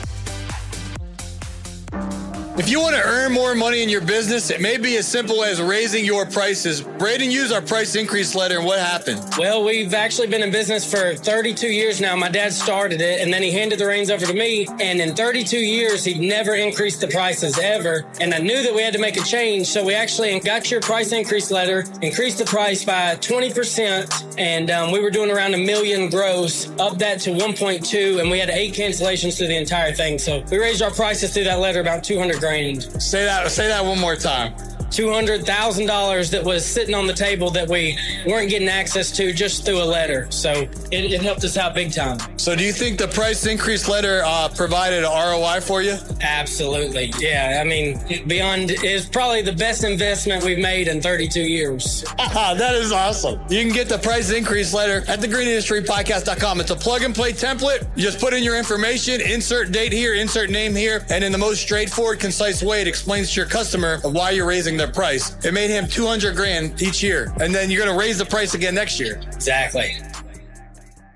If 2.60 2.68
you 2.68 2.78
want 2.78 2.94
to 2.94 3.02
earn 3.02 3.32
more 3.32 3.54
money 3.54 3.82
in 3.82 3.88
your 3.88 4.02
business, 4.02 4.50
it 4.50 4.60
may 4.60 4.76
be 4.76 4.98
as 4.98 5.08
simple 5.08 5.42
as 5.44 5.62
raising 5.62 6.04
your 6.04 6.26
prices. 6.26 6.82
Braden 6.82 7.30
used 7.30 7.54
our 7.54 7.62
price 7.62 7.94
increase 7.96 8.34
letter, 8.34 8.58
and 8.58 8.66
what 8.66 8.78
happened? 8.78 9.18
Well, 9.38 9.64
we've 9.64 9.94
actually 9.94 10.26
been 10.26 10.42
in 10.42 10.50
business 10.50 10.84
for 10.84 11.14
32 11.14 11.68
years 11.68 12.02
now. 12.02 12.14
My 12.16 12.28
dad 12.28 12.52
started 12.52 13.00
it, 13.00 13.22
and 13.22 13.32
then 13.32 13.42
he 13.42 13.50
handed 13.50 13.78
the 13.78 13.86
reins 13.86 14.10
over 14.10 14.26
to 14.26 14.34
me. 14.34 14.66
And 14.78 15.00
in 15.00 15.14
32 15.14 15.56
years, 15.56 16.04
he'd 16.04 16.20
never 16.20 16.54
increased 16.54 17.00
the 17.00 17.08
prices 17.08 17.58
ever. 17.58 18.04
And 18.20 18.34
I 18.34 18.38
knew 18.40 18.62
that 18.62 18.74
we 18.74 18.82
had 18.82 18.92
to 18.92 19.00
make 19.00 19.16
a 19.16 19.24
change, 19.24 19.66
so 19.66 19.82
we 19.82 19.94
actually 19.94 20.38
got 20.40 20.70
your 20.70 20.82
price 20.82 21.12
increase 21.12 21.50
letter, 21.50 21.86
increased 22.02 22.36
the 22.36 22.44
price 22.44 22.84
by 22.84 23.16
20%, 23.16 24.36
and 24.36 24.70
um, 24.70 24.92
we 24.92 25.00
were 25.00 25.10
doing 25.10 25.30
around 25.30 25.54
a 25.54 25.58
million 25.58 26.10
gross, 26.10 26.68
up 26.78 26.98
that 26.98 27.20
to 27.20 27.30
1.2, 27.30 28.20
and 28.20 28.30
we 28.30 28.38
had 28.38 28.50
eight 28.50 28.74
cancellations 28.74 29.38
through 29.38 29.48
the 29.48 29.56
entire 29.56 29.94
thing. 29.94 30.18
So 30.18 30.44
we 30.50 30.58
raised 30.58 30.82
our 30.82 30.90
prices 30.90 31.32
through 31.32 31.44
that 31.44 31.58
letter 31.58 31.80
about 31.80 32.04
200 32.04 32.38
grand. 32.38 32.49
Say 32.98 33.24
that. 33.24 33.50
Say 33.50 33.68
that 33.68 33.84
one 33.84 33.98
more 33.98 34.16
time. 34.16 34.52
$200,000 34.90 36.30
that 36.30 36.44
was 36.44 36.64
sitting 36.66 36.94
on 36.94 37.06
the 37.06 37.12
table 37.12 37.50
that 37.50 37.68
we 37.68 37.96
weren't 38.26 38.50
getting 38.50 38.68
access 38.68 39.10
to 39.12 39.32
just 39.32 39.64
through 39.64 39.82
a 39.82 39.84
letter. 39.84 40.26
So 40.30 40.52
it, 40.90 41.12
it 41.12 41.22
helped 41.22 41.44
us 41.44 41.56
out 41.56 41.74
big 41.74 41.92
time. 41.92 42.18
So 42.38 42.56
do 42.56 42.64
you 42.64 42.72
think 42.72 42.98
the 42.98 43.08
price 43.08 43.46
increase 43.46 43.88
letter 43.88 44.22
uh, 44.24 44.48
provided 44.48 45.04
an 45.04 45.10
ROI 45.10 45.60
for 45.60 45.82
you? 45.82 45.96
Absolutely. 46.20 47.12
Yeah. 47.18 47.60
I 47.60 47.64
mean, 47.64 48.00
beyond 48.26 48.70
is 48.84 49.06
probably 49.06 49.42
the 49.42 49.52
best 49.52 49.84
investment 49.84 50.44
we've 50.44 50.58
made 50.58 50.88
in 50.88 51.00
32 51.00 51.40
years. 51.40 52.04
that 52.18 52.74
is 52.74 52.92
awesome. 52.92 53.40
You 53.48 53.62
can 53.62 53.72
get 53.72 53.88
the 53.88 53.98
price 53.98 54.30
increase 54.30 54.74
letter 54.74 55.04
at 55.08 55.20
thegreenindustrypodcast.com. 55.20 56.60
It's 56.60 56.70
a 56.70 56.76
plug 56.76 57.02
and 57.02 57.14
play 57.14 57.32
template. 57.32 57.86
You 57.96 58.02
just 58.02 58.20
put 58.20 58.34
in 58.34 58.42
your 58.42 58.56
information, 58.58 59.20
insert 59.20 59.72
date 59.72 59.92
here, 59.92 60.14
insert 60.14 60.50
name 60.50 60.74
here, 60.74 61.04
and 61.10 61.22
in 61.22 61.32
the 61.32 61.38
most 61.38 61.60
straightforward, 61.60 62.20
concise 62.20 62.62
way, 62.62 62.80
it 62.80 62.88
explains 62.88 63.32
to 63.32 63.40
your 63.40 63.48
customer 63.48 64.00
why 64.02 64.30
you're 64.30 64.46
raising 64.46 64.76
their 64.80 64.92
price. 64.92 65.36
It 65.44 65.52
made 65.52 65.70
him 65.70 65.86
200 65.86 66.34
grand 66.34 66.80
each 66.80 67.02
year. 67.02 67.32
And 67.40 67.54
then 67.54 67.70
you're 67.70 67.84
going 67.84 67.96
to 67.96 67.98
raise 67.98 68.18
the 68.18 68.24
price 68.24 68.54
again 68.54 68.74
next 68.74 68.98
year. 68.98 69.20
Exactly. 69.26 69.96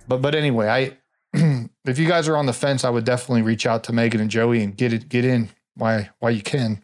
But 0.07 0.21
but 0.21 0.35
anyway, 0.35 0.69
I 0.69 0.97
if 1.85 1.99
you 1.99 2.07
guys 2.07 2.29
are 2.29 2.37
on 2.37 2.47
the 2.47 2.53
fence, 2.53 2.85
I 2.85 2.91
would 2.91 3.05
definitely 3.05 3.43
reach 3.43 3.67
out 3.67 3.85
to 3.85 3.93
Megan 3.93 4.21
and 4.21 4.31
Joey 4.31 4.63
and 4.63 4.77
get 4.77 4.93
it 4.93 5.09
get 5.09 5.25
in 5.25 5.49
why 5.77 6.11
why 6.19 6.31
you 6.31 6.43
can. 6.43 6.83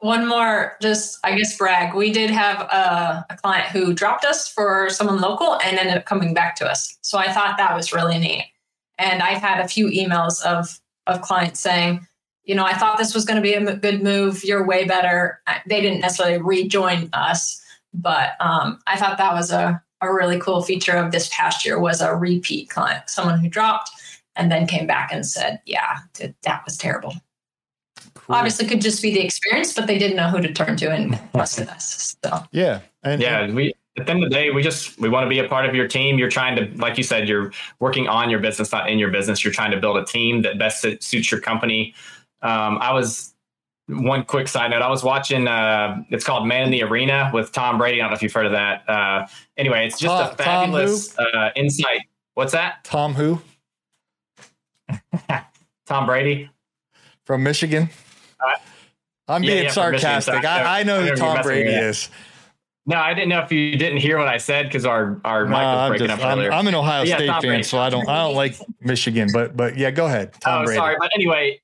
One 0.00 0.26
more, 0.26 0.76
just 0.80 1.18
I 1.24 1.34
guess 1.36 1.56
brag. 1.56 1.94
We 1.94 2.12
did 2.12 2.30
have 2.30 2.60
a, 2.60 3.26
a 3.30 3.36
client 3.36 3.66
who 3.68 3.92
dropped 3.92 4.24
us 4.24 4.48
for 4.48 4.88
someone 4.90 5.20
local 5.20 5.58
and 5.60 5.78
ended 5.78 5.96
up 5.96 6.06
coming 6.06 6.32
back 6.32 6.56
to 6.56 6.66
us. 6.66 6.98
So 7.02 7.18
I 7.18 7.32
thought 7.32 7.56
that 7.58 7.74
was 7.74 7.92
really 7.92 8.18
neat. 8.18 8.46
And 8.98 9.22
I've 9.22 9.42
had 9.42 9.64
a 9.64 9.68
few 9.68 9.88
emails 9.88 10.42
of 10.44 10.80
of 11.06 11.22
clients 11.22 11.60
saying, 11.60 12.06
you 12.50 12.56
know, 12.56 12.64
I 12.64 12.74
thought 12.74 12.98
this 12.98 13.14
was 13.14 13.24
going 13.24 13.36
to 13.36 13.42
be 13.42 13.54
a 13.54 13.76
good 13.76 14.02
move. 14.02 14.42
You're 14.42 14.66
way 14.66 14.84
better. 14.84 15.40
They 15.68 15.80
didn't 15.80 16.00
necessarily 16.00 16.42
rejoin 16.42 17.08
us, 17.12 17.62
but 17.94 18.32
um, 18.40 18.80
I 18.88 18.96
thought 18.96 19.18
that 19.18 19.32
was 19.34 19.52
a, 19.52 19.80
a 20.00 20.12
really 20.12 20.40
cool 20.40 20.60
feature 20.60 20.96
of 20.96 21.12
this 21.12 21.28
past 21.32 21.64
year 21.64 21.78
was 21.78 22.00
a 22.00 22.12
repeat 22.12 22.68
client, 22.68 23.08
someone 23.08 23.38
who 23.38 23.48
dropped 23.48 23.90
and 24.34 24.50
then 24.50 24.66
came 24.66 24.88
back 24.88 25.12
and 25.12 25.24
said, 25.24 25.60
yeah, 25.64 25.98
that 26.42 26.64
was 26.64 26.76
terrible. 26.76 27.14
Cool. 28.14 28.34
Obviously, 28.34 28.66
could 28.66 28.80
just 28.80 29.00
be 29.00 29.14
the 29.14 29.20
experience, 29.20 29.72
but 29.72 29.86
they 29.86 29.96
didn't 29.96 30.16
know 30.16 30.28
who 30.28 30.40
to 30.40 30.52
turn 30.52 30.76
to 30.78 30.90
and 30.90 31.20
trusted 31.32 31.68
us. 31.68 32.16
So 32.24 32.42
yeah, 32.50 32.80
and 33.04 33.22
yeah, 33.22 33.48
we 33.48 33.74
at 33.96 34.06
the 34.06 34.12
end 34.12 34.24
of 34.24 34.30
the 34.30 34.34
day, 34.34 34.50
we 34.50 34.62
just 34.62 34.98
we 34.98 35.08
want 35.08 35.24
to 35.24 35.28
be 35.28 35.38
a 35.38 35.48
part 35.48 35.66
of 35.66 35.74
your 35.76 35.86
team. 35.86 36.18
You're 36.18 36.30
trying 36.30 36.56
to, 36.56 36.66
like 36.80 36.98
you 36.98 37.04
said, 37.04 37.28
you're 37.28 37.52
working 37.78 38.08
on 38.08 38.28
your 38.28 38.40
business, 38.40 38.72
not 38.72 38.90
in 38.90 38.98
your 38.98 39.10
business. 39.10 39.44
You're 39.44 39.52
trying 39.52 39.70
to 39.70 39.76
build 39.76 39.98
a 39.98 40.04
team 40.04 40.42
that 40.42 40.58
best 40.58 40.80
suits 40.80 41.30
your 41.30 41.40
company. 41.40 41.94
Um, 42.42 42.78
I 42.80 42.92
was 42.92 43.34
one 43.88 44.24
quick 44.24 44.48
side 44.48 44.70
note. 44.70 44.82
I 44.82 44.88
was 44.88 45.02
watching. 45.02 45.48
Uh, 45.48 46.02
it's 46.10 46.24
called 46.24 46.46
Man 46.46 46.64
in 46.64 46.70
the 46.70 46.82
Arena 46.82 47.30
with 47.34 47.52
Tom 47.52 47.78
Brady. 47.78 48.00
I 48.00 48.04
don't 48.04 48.10
know 48.10 48.16
if 48.16 48.22
you've 48.22 48.32
heard 48.32 48.46
of 48.46 48.52
that. 48.52 48.88
Uh, 48.88 49.26
anyway, 49.56 49.86
it's 49.86 49.98
just 49.98 50.14
Tom, 50.14 50.32
a 50.32 50.36
fabulous 50.36 51.18
uh, 51.18 51.50
insight. 51.56 52.02
What's 52.34 52.52
that? 52.52 52.84
Tom 52.84 53.14
who? 53.14 53.40
Tom 55.86 56.06
Brady 56.06 56.48
from 57.24 57.42
Michigan. 57.42 57.88
Uh, 58.40 58.56
I'm 59.28 59.42
being 59.42 59.64
yeah, 59.64 59.70
sarcastic. 59.70 60.44
I, 60.44 60.80
I, 60.80 60.82
know 60.82 61.02
who 61.02 61.14
Tom 61.14 61.42
Brady 61.42 61.70
is. 61.70 62.10
No, 62.86 62.96
I 62.96 63.14
didn't 63.14 63.28
know 63.28 63.40
if 63.40 63.52
you 63.52 63.76
didn't 63.76 63.98
hear 63.98 64.18
what 64.18 64.26
I 64.26 64.38
said 64.38 64.66
because 64.66 64.84
our 64.84 65.20
our 65.24 65.44
no, 65.44 65.50
mic 65.50 65.58
was 65.58 65.88
breaking 65.90 66.06
just, 66.08 66.22
up 66.22 66.32
earlier. 66.32 66.50
I'm, 66.50 66.60
I'm 66.60 66.66
an 66.68 66.74
Ohio 66.74 67.04
State 67.04 67.42
fan, 67.42 67.62
so 67.62 67.78
I 67.78 67.90
don't 67.90 68.08
I 68.08 68.24
don't 68.24 68.34
like 68.34 68.56
Michigan, 68.80 69.28
but 69.32 69.56
but 69.56 69.76
yeah, 69.76 69.90
go 69.90 70.06
ahead. 70.06 70.32
Tom 70.40 70.62
oh, 70.62 70.64
Brady. 70.64 70.78
sorry, 70.78 70.96
but 70.98 71.10
anyway, 71.14 71.60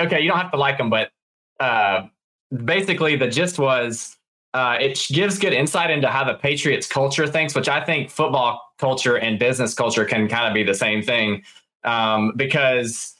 okay, 0.00 0.20
you 0.20 0.28
don't 0.28 0.38
have 0.38 0.50
to 0.52 0.58
like 0.58 0.78
them, 0.78 0.90
but 0.90 1.10
uh, 1.60 2.06
basically 2.64 3.16
the 3.16 3.28
gist 3.28 3.58
was 3.58 4.16
uh, 4.54 4.76
it 4.80 5.06
gives 5.10 5.38
good 5.38 5.52
insight 5.52 5.90
into 5.90 6.08
how 6.08 6.24
the 6.24 6.34
Patriots 6.34 6.88
culture 6.88 7.26
thinks, 7.26 7.54
which 7.54 7.68
I 7.68 7.84
think 7.84 8.10
football 8.10 8.60
culture 8.78 9.16
and 9.16 9.38
business 9.38 9.74
culture 9.74 10.04
can 10.04 10.28
kind 10.28 10.48
of 10.48 10.54
be 10.54 10.62
the 10.62 10.74
same 10.74 11.02
thing 11.02 11.42
um, 11.84 12.32
because 12.36 13.14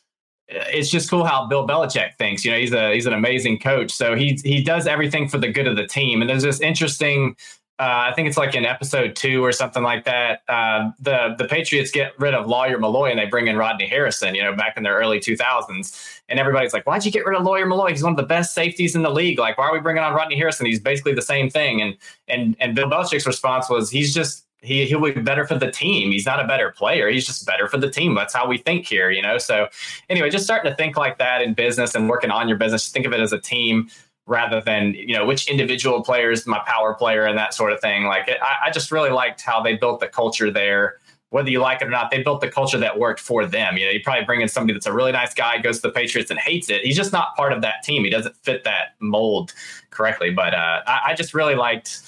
it's 0.48 0.90
just 0.90 1.10
cool 1.10 1.24
how 1.24 1.46
Bill 1.46 1.66
Belichick 1.66 2.16
thinks. 2.16 2.44
You 2.44 2.52
know, 2.52 2.58
he's 2.58 2.72
a 2.72 2.94
he's 2.94 3.06
an 3.06 3.12
amazing 3.12 3.58
coach, 3.58 3.90
so 3.90 4.14
he 4.14 4.40
he 4.42 4.62
does 4.62 4.86
everything 4.86 5.28
for 5.28 5.38
the 5.38 5.48
good 5.48 5.66
of 5.66 5.76
the 5.76 5.86
team. 5.86 6.22
And 6.22 6.30
there's 6.30 6.42
this 6.42 6.60
interesting 6.60 7.36
uh, 7.80 8.10
I 8.10 8.12
think 8.12 8.26
it's 8.26 8.36
like 8.36 8.56
in 8.56 8.66
episode 8.66 9.14
two 9.14 9.44
or 9.44 9.52
something 9.52 9.84
like 9.84 10.04
that. 10.04 10.42
Uh, 10.48 10.90
the 10.98 11.36
the 11.38 11.44
Patriots 11.44 11.92
get 11.92 12.18
rid 12.18 12.34
of 12.34 12.48
Lawyer 12.48 12.76
Milloy 12.76 13.10
and 13.10 13.18
they 13.18 13.26
bring 13.26 13.46
in 13.46 13.56
Rodney 13.56 13.86
Harrison. 13.86 14.34
You 14.34 14.42
know, 14.42 14.52
back 14.52 14.76
in 14.76 14.82
their 14.82 14.96
early 14.96 15.20
2000s, 15.20 16.20
and 16.28 16.40
everybody's 16.40 16.72
like, 16.72 16.84
"Why'd 16.86 17.04
you 17.04 17.12
get 17.12 17.24
rid 17.24 17.38
of 17.38 17.44
Lawyer 17.44 17.66
Milloy? 17.66 17.90
He's 17.90 18.02
one 18.02 18.12
of 18.12 18.16
the 18.16 18.24
best 18.24 18.52
safeties 18.52 18.96
in 18.96 19.02
the 19.02 19.10
league. 19.10 19.38
Like, 19.38 19.58
why 19.58 19.68
are 19.68 19.72
we 19.72 19.78
bringing 19.78 20.02
on 20.02 20.12
Rodney 20.12 20.36
Harrison? 20.36 20.66
He's 20.66 20.80
basically 20.80 21.14
the 21.14 21.22
same 21.22 21.48
thing." 21.48 21.80
And 21.80 21.96
and 22.26 22.56
and 22.58 22.74
Bill 22.74 22.90
Belichick's 22.90 23.26
response 23.26 23.70
was, 23.70 23.90
"He's 23.90 24.12
just 24.12 24.44
he 24.60 24.84
he'll 24.86 25.00
be 25.00 25.12
better 25.12 25.46
for 25.46 25.54
the 25.54 25.70
team. 25.70 26.10
He's 26.10 26.26
not 26.26 26.44
a 26.44 26.48
better 26.48 26.72
player. 26.72 27.08
He's 27.08 27.26
just 27.26 27.46
better 27.46 27.68
for 27.68 27.78
the 27.78 27.88
team. 27.88 28.16
That's 28.16 28.34
how 28.34 28.48
we 28.48 28.58
think 28.58 28.88
here, 28.88 29.12
you 29.12 29.22
know." 29.22 29.38
So 29.38 29.68
anyway, 30.08 30.30
just 30.30 30.44
starting 30.44 30.68
to 30.68 30.76
think 30.76 30.96
like 30.96 31.18
that 31.18 31.42
in 31.42 31.54
business 31.54 31.94
and 31.94 32.08
working 32.08 32.32
on 32.32 32.48
your 32.48 32.58
business. 32.58 32.88
Think 32.88 33.06
of 33.06 33.12
it 33.12 33.20
as 33.20 33.32
a 33.32 33.38
team 33.38 33.88
rather 34.28 34.60
than 34.60 34.94
you 34.94 35.16
know 35.16 35.24
which 35.24 35.48
individual 35.48 36.04
player 36.04 36.30
is 36.30 36.46
my 36.46 36.60
power 36.66 36.94
player 36.94 37.24
and 37.24 37.36
that 37.36 37.54
sort 37.54 37.72
of 37.72 37.80
thing. 37.80 38.04
Like 38.04 38.28
it, 38.28 38.38
I, 38.40 38.68
I, 38.68 38.70
just 38.70 38.92
really 38.92 39.10
liked 39.10 39.40
how 39.40 39.62
they 39.62 39.74
built 39.74 40.00
the 40.00 40.06
culture 40.06 40.50
there. 40.50 40.96
Whether 41.30 41.50
you 41.50 41.60
like 41.60 41.82
it 41.82 41.88
or 41.88 41.90
not, 41.90 42.10
they 42.10 42.22
built 42.22 42.40
the 42.40 42.50
culture 42.50 42.78
that 42.78 42.98
worked 42.98 43.20
for 43.20 43.44
them. 43.44 43.76
You 43.76 43.86
know, 43.86 43.92
you 43.92 44.00
probably 44.02 44.24
bring 44.24 44.40
in 44.40 44.48
somebody 44.48 44.74
that's 44.74 44.86
a 44.86 44.92
really 44.92 45.12
nice 45.12 45.34
guy, 45.34 45.58
goes 45.58 45.76
to 45.76 45.88
the 45.88 45.92
Patriots 45.92 46.30
and 46.30 46.38
hates 46.38 46.70
it. 46.70 46.82
He's 46.82 46.96
just 46.96 47.12
not 47.12 47.36
part 47.36 47.52
of 47.52 47.60
that 47.62 47.82
team. 47.82 48.04
He 48.04 48.10
doesn't 48.10 48.36
fit 48.36 48.64
that 48.64 48.94
mold 49.00 49.52
correctly. 49.90 50.30
But 50.30 50.54
uh, 50.54 50.82
I, 50.86 51.00
I 51.06 51.14
just 51.14 51.34
really 51.34 51.54
liked 51.54 52.00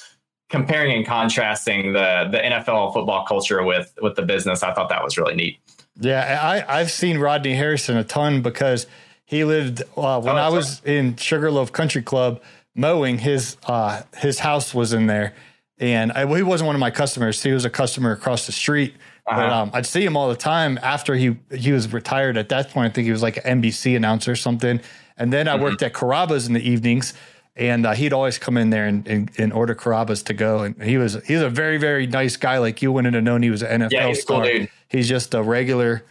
comparing 0.50 0.92
and 0.92 1.06
contrasting 1.06 1.92
the 1.92 2.28
the 2.30 2.38
NFL 2.38 2.92
football 2.92 3.24
culture 3.26 3.62
with 3.62 3.94
with 4.02 4.16
the 4.16 4.22
business, 4.22 4.62
I 4.62 4.74
thought 4.74 4.90
that 4.90 5.02
was 5.02 5.16
really 5.16 5.34
neat. 5.34 5.58
Yeah, 5.98 6.38
I, 6.42 6.80
I've 6.80 6.90
seen 6.90 7.18
Rodney 7.18 7.54
Harrison 7.54 7.96
a 7.96 8.04
ton 8.04 8.40
because 8.42 8.86
he 9.30 9.44
lived 9.44 9.82
uh, 9.96 10.20
when 10.20 10.34
Oh, 10.34 10.38
I 10.38 10.48
was 10.48 10.82
in 10.84 11.14
Sugarloaf 11.16 11.72
Country 11.72 12.02
Club 12.02 12.42
mowing. 12.74 13.18
His 13.18 13.56
uh, 13.66 14.02
his 14.18 14.40
house 14.40 14.74
was 14.74 14.92
in 14.92 15.06
there, 15.06 15.34
and 15.78 16.10
I, 16.12 16.24
well, 16.24 16.34
he 16.34 16.42
wasn't 16.42 16.66
one 16.66 16.74
of 16.76 16.80
my 16.80 16.90
customers. 16.90 17.40
He 17.42 17.52
was 17.52 17.64
a 17.64 17.70
customer 17.70 18.10
across 18.12 18.46
the 18.46 18.52
street. 18.52 18.94
But 19.26 19.34
Uh-huh. 19.38 19.54
um, 19.62 19.70
I'd 19.72 19.86
see 19.86 20.04
him 20.04 20.16
all 20.16 20.28
the 20.28 20.34
time 20.54 20.78
after 20.82 21.14
he 21.14 21.36
he 21.54 21.70
was 21.70 21.92
retired. 21.92 22.36
At 22.36 22.48
that 22.48 22.70
point, 22.70 22.90
I 22.90 22.94
think 22.94 23.04
he 23.04 23.12
was 23.12 23.22
like 23.22 23.36
an 23.44 23.62
NBC 23.62 23.94
announcer 23.96 24.32
or 24.32 24.36
something. 24.36 24.80
And 25.16 25.32
then 25.32 25.46
I 25.46 25.52
Mm-hmm. 25.54 25.62
worked 25.62 25.82
at 25.82 25.92
Carrabba's 25.92 26.48
in 26.48 26.54
the 26.54 26.68
evenings, 26.68 27.14
and 27.54 27.86
uh, 27.86 27.92
he'd 27.92 28.12
always 28.12 28.38
come 28.38 28.56
in 28.56 28.70
there 28.70 28.86
and, 28.86 29.06
and, 29.06 29.30
and 29.38 29.52
order 29.52 29.74
Carrabba's 29.76 30.22
to 30.24 30.34
go. 30.34 30.62
And 30.64 30.82
he 30.82 30.96
was 30.98 31.12
he's 31.26 31.42
a 31.42 31.50
very 31.50 31.78
very 31.78 32.06
nice 32.08 32.36
guy. 32.36 32.58
Like 32.58 32.82
you 32.82 32.90
wouldn't 32.90 33.14
have 33.14 33.22
known 33.22 33.42
he 33.44 33.50
was 33.50 33.62
an 33.62 33.82
NFL 33.82 33.90
Yeah, 33.92 34.08
he's 34.08 34.24
cool 34.24 34.38
star. 34.42 34.46
dude. 34.50 34.68
He's 34.88 35.08
just 35.08 35.34
a 35.34 35.42
regular 35.42 36.02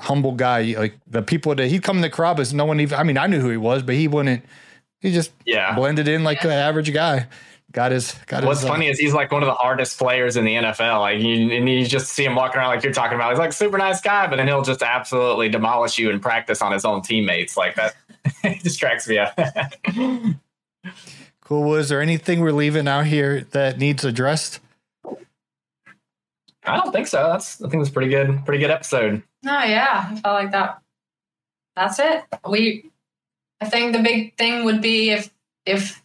humble 0.00 0.32
guy. 0.32 0.74
Like 0.76 0.98
the 1.06 1.22
people 1.22 1.54
that 1.54 1.68
he'd 1.68 1.82
come 1.82 2.02
to 2.02 2.10
Carrabba's, 2.10 2.52
no 2.52 2.64
one 2.64 2.80
even. 2.80 2.98
I 2.98 3.02
mean, 3.04 3.18
I 3.18 3.26
knew 3.26 3.40
who 3.40 3.50
he 3.50 3.56
was, 3.56 3.82
but 3.82 3.94
he 3.94 4.08
wouldn't. 4.08 4.44
He 5.00 5.12
just 5.12 5.32
Yeah. 5.46 5.74
blended 5.74 6.08
in 6.08 6.24
like 6.24 6.42
the 6.42 6.52
average 6.52 6.92
guy. 6.92 7.26
Got 7.72 7.92
his. 7.92 8.14
Got 8.26 8.44
What's 8.44 8.60
his. 8.60 8.68
uh, 8.68 8.72
funny 8.72 8.88
is 8.88 8.98
he's 8.98 9.14
like 9.14 9.30
one 9.30 9.42
of 9.44 9.46
the 9.46 9.54
hardest 9.54 9.96
players 9.96 10.36
in 10.36 10.44
the 10.44 10.54
NFL. 10.56 10.98
Like 11.00 11.20
you, 11.20 11.52
and 11.52 11.68
you 11.68 11.86
just 11.86 12.08
see 12.08 12.24
him 12.24 12.34
walking 12.34 12.58
around 12.58 12.70
like 12.70 12.82
you're 12.82 12.92
talking 12.92 13.14
about. 13.14 13.30
He's 13.30 13.38
like 13.38 13.52
super 13.52 13.78
nice 13.78 14.00
guy, 14.00 14.26
but 14.26 14.36
then 14.36 14.48
he'll 14.48 14.62
just 14.62 14.82
absolutely 14.82 15.48
demolish 15.48 15.96
you 15.96 16.10
in 16.10 16.18
practice 16.18 16.62
on 16.62 16.72
his 16.72 16.84
own 16.84 17.00
teammates. 17.02 17.56
Like 17.56 17.76
that, 17.76 17.94
cracks 18.80 19.06
me 19.08 19.24
cool. 21.44 21.62
Was 21.62 21.88
there 21.88 22.00
anything 22.00 22.40
we're 22.40 22.52
leaving 22.52 22.88
out 22.88 23.06
here 23.06 23.42
that 23.52 23.78
needs 23.78 24.04
addressed? 24.04 24.58
I 26.70 26.76
don't 26.76 26.92
think 26.92 27.06
so. 27.06 27.24
That's 27.24 27.62
I 27.62 27.68
think 27.68 27.80
it's 27.80 27.90
pretty 27.90 28.10
good. 28.10 28.44
Pretty 28.44 28.60
good 28.60 28.70
episode. 28.70 29.22
No, 29.42 29.62
yeah, 29.62 30.08
I 30.10 30.20
felt 30.20 30.34
like 30.34 30.52
that. 30.52 30.80
That's 31.76 31.98
it. 31.98 32.24
We, 32.48 32.90
I 33.60 33.68
think 33.68 33.94
the 33.94 34.02
big 34.02 34.36
thing 34.36 34.64
would 34.64 34.80
be 34.80 35.10
if 35.10 35.30
if 35.66 36.02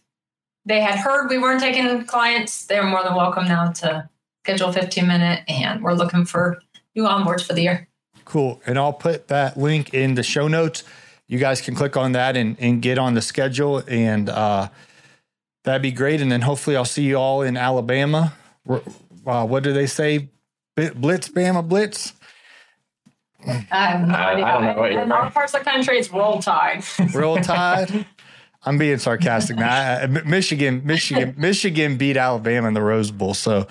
they 0.64 0.80
had 0.80 0.96
heard 0.96 1.28
we 1.28 1.38
weren't 1.38 1.60
taking 1.60 2.04
clients, 2.04 2.66
they're 2.66 2.82
more 2.82 3.02
than 3.02 3.14
welcome 3.14 3.46
now 3.46 3.70
to 3.70 4.08
schedule 4.44 4.72
15 4.72 5.06
minute, 5.06 5.42
and 5.48 5.82
we're 5.82 5.94
looking 5.94 6.24
for 6.24 6.60
new 6.94 7.04
onboards 7.04 7.46
for 7.46 7.52
the 7.52 7.62
year. 7.62 7.88
Cool. 8.24 8.60
And 8.66 8.78
I'll 8.78 8.92
put 8.92 9.28
that 9.28 9.56
link 9.56 9.94
in 9.94 10.14
the 10.14 10.22
show 10.22 10.48
notes. 10.48 10.82
You 11.28 11.38
guys 11.38 11.60
can 11.60 11.74
click 11.74 11.96
on 11.96 12.12
that 12.12 12.36
and, 12.36 12.56
and 12.60 12.82
get 12.82 12.98
on 12.98 13.14
the 13.14 13.22
schedule, 13.22 13.82
and 13.86 14.28
uh, 14.28 14.68
that'd 15.64 15.82
be 15.82 15.92
great. 15.92 16.20
And 16.20 16.30
then 16.30 16.42
hopefully 16.42 16.76
I'll 16.76 16.84
see 16.84 17.04
you 17.04 17.16
all 17.16 17.42
in 17.42 17.56
Alabama. 17.56 18.34
Uh, 18.68 19.46
what 19.46 19.62
do 19.62 19.72
they 19.72 19.86
say? 19.86 20.28
Bi- 20.76 20.90
Blitz, 20.90 21.28
Bama, 21.28 21.66
Blitz. 21.66 22.12
I 23.46 23.52
have 23.70 24.06
no 24.08 24.14
I- 24.14 24.18
I 24.18 24.32
idea. 24.32 24.44
don't 24.46 24.64
know 24.64 24.80
what 24.80 24.92
In 24.92 25.12
other 25.12 25.30
parts 25.30 25.54
of 25.54 25.64
the 25.64 25.70
country, 25.70 25.98
it's 25.98 26.10
roll 26.10 26.40
tide. 26.40 26.84
Roll 27.14 27.36
Tide. 27.38 28.06
I'm 28.64 28.78
being 28.78 28.98
sarcastic 28.98 29.56
now. 29.56 29.70
I- 29.72 30.02
I- 30.02 30.06
Michigan, 30.06 30.82
Michigan, 30.84 31.34
Michigan 31.38 31.96
beat 31.96 32.16
Alabama 32.16 32.68
in 32.68 32.74
the 32.74 32.82
Rose 32.82 33.10
Bowl. 33.10 33.32
So 33.34 33.66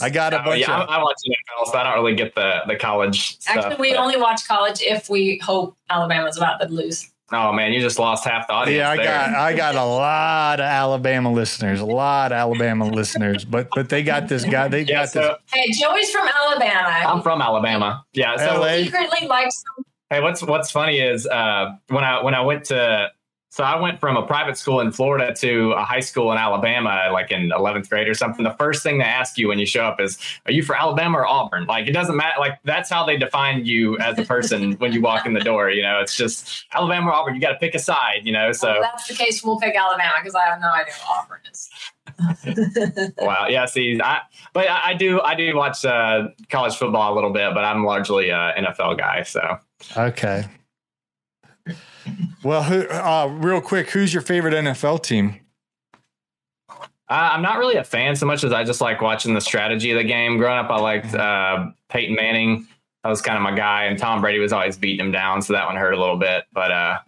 I 0.00 0.10
got 0.10 0.32
a 0.34 0.40
Oh, 0.40 0.44
bunch 0.44 0.60
yeah, 0.62 0.76
I, 0.76 0.82
of. 0.82 0.88
I 0.88 0.98
watch 1.02 1.16
NFL, 1.26 1.72
so 1.72 1.78
I 1.78 1.84
don't 1.84 1.94
really 2.02 2.16
get 2.16 2.34
the 2.34 2.60
the 2.66 2.76
college 2.76 3.38
stuff. 3.38 3.56
Actually, 3.56 3.76
we 3.80 3.90
but- 3.92 4.00
only 4.00 4.16
watch 4.16 4.46
college 4.48 4.80
if 4.82 5.08
we 5.08 5.38
hope 5.42 5.76
Alabama's 5.88 6.36
about 6.36 6.60
to 6.60 6.68
lose. 6.68 7.10
Oh 7.32 7.52
man, 7.52 7.72
you 7.72 7.80
just 7.80 7.98
lost 7.98 8.24
half 8.24 8.46
the 8.46 8.52
audience. 8.54 8.78
Yeah, 8.78 8.90
I 8.90 8.96
there. 8.96 9.04
got 9.06 9.34
I 9.34 9.52
got 9.56 9.74
a 9.76 9.84
lot 9.84 10.60
of 10.60 10.64
Alabama 10.66 11.32
listeners, 11.32 11.80
a 11.80 11.84
lot 11.86 12.32
of 12.32 12.36
Alabama 12.36 12.86
listeners, 12.86 13.44
but 13.44 13.68
but 13.74 13.88
they 13.88 14.02
got 14.02 14.28
this 14.28 14.44
guy. 14.44 14.68
They 14.68 14.82
Yeah, 14.82 15.04
got 15.04 15.12
this. 15.12 15.36
Hey, 15.52 15.70
Joey's 15.72 16.10
from 16.10 16.28
Alabama. 16.28 16.88
I'm 17.08 17.22
from 17.22 17.40
Alabama. 17.42 18.04
Yeah, 18.12 18.36
so 18.36 18.60
LA. 18.60 18.84
secretly 18.84 19.26
likes 19.28 19.62
Hey, 20.10 20.20
what's 20.20 20.42
what's 20.42 20.70
funny 20.72 20.98
is 20.98 21.26
uh, 21.26 21.70
when 21.88 22.02
I 22.02 22.22
when 22.22 22.34
I 22.34 22.40
went 22.40 22.64
to 22.66 23.08
so 23.50 23.64
I 23.64 23.80
went 23.80 23.98
from 23.98 24.16
a 24.16 24.24
private 24.24 24.56
school 24.56 24.78
in 24.78 24.92
Florida 24.92 25.34
to 25.34 25.72
a 25.72 25.84
high 25.84 25.98
school 26.00 26.30
in 26.30 26.38
Alabama, 26.38 27.10
like 27.12 27.32
in 27.32 27.50
eleventh 27.50 27.90
grade 27.90 28.08
or 28.08 28.14
something. 28.14 28.44
The 28.44 28.54
first 28.54 28.84
thing 28.84 28.98
they 28.98 29.04
ask 29.04 29.36
you 29.36 29.48
when 29.48 29.58
you 29.58 29.66
show 29.66 29.84
up 29.84 30.00
is, 30.00 30.18
"Are 30.46 30.52
you 30.52 30.62
for 30.62 30.76
Alabama 30.76 31.18
or 31.18 31.26
Auburn?" 31.26 31.66
Like 31.66 31.88
it 31.88 31.92
doesn't 31.92 32.16
matter. 32.16 32.38
Like 32.38 32.60
that's 32.62 32.88
how 32.88 33.04
they 33.04 33.16
define 33.16 33.64
you 33.64 33.98
as 33.98 34.16
a 34.20 34.24
person 34.24 34.72
when 34.78 34.92
you 34.92 35.02
walk 35.02 35.26
in 35.26 35.32
the 35.32 35.40
door. 35.40 35.68
You 35.68 35.82
know, 35.82 36.00
it's 36.00 36.16
just 36.16 36.64
Alabama 36.72 37.10
or 37.10 37.12
Auburn. 37.12 37.34
You 37.34 37.40
got 37.40 37.50
to 37.50 37.58
pick 37.58 37.74
a 37.74 37.80
side. 37.80 38.20
You 38.22 38.32
know, 38.32 38.52
so 38.52 38.70
If 38.70 38.82
that's 38.82 39.08
the 39.08 39.14
case, 39.14 39.42
we'll 39.42 39.58
pick 39.58 39.74
Alabama 39.74 40.14
because 40.20 40.36
I 40.36 40.44
have 40.44 40.60
no 40.60 40.70
idea 40.70 40.94
what 41.04 41.18
Auburn 41.18 41.40
is. 41.50 43.12
wow, 43.18 43.48
yeah. 43.48 43.66
See, 43.66 44.00
I 44.00 44.20
but 44.52 44.68
I, 44.68 44.90
I 44.90 44.94
do 44.94 45.20
I 45.22 45.34
do 45.34 45.56
watch 45.56 45.84
uh, 45.84 46.28
college 46.50 46.76
football 46.76 47.12
a 47.12 47.14
little 47.16 47.32
bit, 47.32 47.52
but 47.52 47.64
I'm 47.64 47.84
largely 47.84 48.30
a 48.30 48.54
NFL 48.56 48.96
guy. 48.96 49.24
So 49.24 49.58
Okay. 49.96 50.44
Well, 52.42 52.62
who, 52.62 52.88
uh, 52.88 53.26
real 53.32 53.60
quick, 53.60 53.90
who's 53.90 54.12
your 54.12 54.22
favorite 54.22 54.54
NFL 54.54 55.02
team? 55.02 55.40
Uh, 57.10 57.30
I'm 57.32 57.42
not 57.42 57.58
really 57.58 57.76
a 57.76 57.84
fan 57.84 58.14
so 58.14 58.24
much 58.24 58.44
as 58.44 58.52
I 58.52 58.62
just 58.62 58.80
like 58.80 59.00
watching 59.00 59.34
the 59.34 59.40
strategy 59.40 59.90
of 59.90 59.98
the 59.98 60.04
game. 60.04 60.38
Growing 60.38 60.58
up, 60.58 60.70
I 60.70 60.78
liked 60.78 61.14
uh, 61.14 61.66
Peyton 61.88 62.14
Manning. 62.14 62.68
That 63.02 63.10
was 63.10 63.20
kind 63.20 63.36
of 63.36 63.42
my 63.42 63.54
guy, 63.54 63.84
and 63.84 63.98
Tom 63.98 64.20
Brady 64.20 64.38
was 64.38 64.52
always 64.52 64.76
beating 64.76 65.04
him 65.04 65.10
down, 65.10 65.42
so 65.42 65.52
that 65.54 65.66
one 65.66 65.76
hurt 65.76 65.92
a 65.92 65.98
little 65.98 66.18
bit. 66.18 66.44
But 66.52 66.70
uh, 66.70 66.98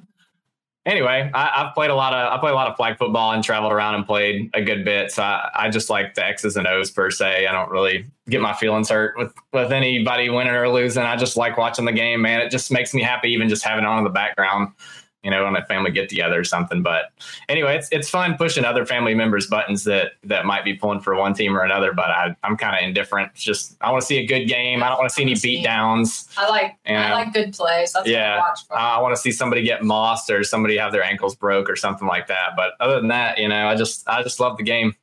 anyway, 0.86 1.30
I, 1.34 1.50
I've 1.56 1.74
played 1.74 1.90
a 1.90 1.94
lot 1.94 2.12
of 2.12 2.32
I 2.32 2.38
play 2.38 2.50
a 2.50 2.54
lot 2.54 2.68
of 2.68 2.76
flag 2.76 2.98
football 2.98 3.32
and 3.32 3.42
traveled 3.42 3.72
around 3.72 3.94
and 3.94 4.06
played 4.06 4.50
a 4.54 4.62
good 4.62 4.84
bit. 4.84 5.12
So 5.12 5.22
I, 5.22 5.50
I 5.54 5.70
just 5.70 5.90
like 5.90 6.14
the 6.14 6.24
X's 6.24 6.56
and 6.56 6.66
O's 6.66 6.90
per 6.90 7.10
se. 7.10 7.46
I 7.46 7.52
don't 7.52 7.70
really 7.70 8.06
get 8.28 8.40
my 8.40 8.52
feelings 8.52 8.88
hurt 8.88 9.16
with 9.16 9.32
with 9.52 9.72
anybody 9.72 10.28
winning 10.28 10.54
or 10.54 10.68
losing. 10.68 11.02
I 11.02 11.16
just 11.16 11.36
like 11.36 11.56
watching 11.56 11.84
the 11.84 11.92
game, 11.92 12.22
man. 12.22 12.40
It 12.40 12.50
just 12.50 12.70
makes 12.70 12.94
me 12.94 13.02
happy, 13.02 13.30
even 13.30 13.48
just 13.48 13.64
having 13.64 13.84
it 13.84 13.88
on 13.88 13.98
in 13.98 14.04
the 14.04 14.10
background 14.10 14.72
you 15.22 15.30
know, 15.30 15.44
on 15.46 15.54
a 15.56 15.64
family 15.66 15.90
get 15.90 16.08
together 16.08 16.40
or 16.40 16.44
something. 16.44 16.82
But 16.82 17.12
anyway, 17.48 17.76
it's 17.76 17.88
it's 17.92 18.08
fun 18.10 18.36
pushing 18.36 18.64
other 18.64 18.84
family 18.84 19.14
members' 19.14 19.46
buttons 19.46 19.84
that 19.84 20.12
that 20.24 20.44
might 20.46 20.64
be 20.64 20.74
pulling 20.74 21.00
for 21.00 21.14
one 21.14 21.32
team 21.34 21.56
or 21.56 21.62
another. 21.62 21.92
But 21.92 22.10
I, 22.10 22.34
I'm 22.42 22.56
kind 22.56 22.76
of 22.76 22.82
indifferent. 22.88 23.30
It's 23.34 23.42
just 23.44 23.76
I 23.80 23.90
want 23.90 24.02
to 24.02 24.06
see 24.06 24.18
a 24.18 24.26
good 24.26 24.46
game. 24.46 24.82
I 24.82 24.88
don't 24.88 24.98
want 24.98 25.10
to 25.10 25.14
see 25.14 25.22
any 25.22 25.34
beat 25.34 25.62
downs. 25.64 26.28
I 26.36 26.48
like 26.48 26.76
Yeah. 26.86 27.10
I 27.10 27.12
like 27.14 27.32
good 27.32 27.52
plays. 27.52 27.92
That's 27.92 28.08
Yeah. 28.08 28.38
what 28.40 28.58
I. 28.70 28.96
I 28.96 29.00
want 29.00 29.14
to 29.14 29.20
see 29.20 29.32
somebody 29.32 29.62
get 29.62 29.82
mossed 29.82 30.30
or 30.30 30.42
somebody 30.44 30.76
have 30.76 30.92
their 30.92 31.04
ankles 31.04 31.34
broke 31.36 31.70
or 31.70 31.76
something 31.76 32.06
like 32.08 32.26
that. 32.26 32.50
But 32.56 32.72
other 32.80 32.96
than 32.96 33.08
that, 33.08 33.38
you 33.38 33.48
know, 33.48 33.68
I 33.68 33.74
just 33.76 34.08
I 34.08 34.22
just 34.22 34.40
love 34.40 34.56
the 34.56 34.62
game. 34.64 34.94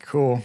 Cool. 0.00 0.42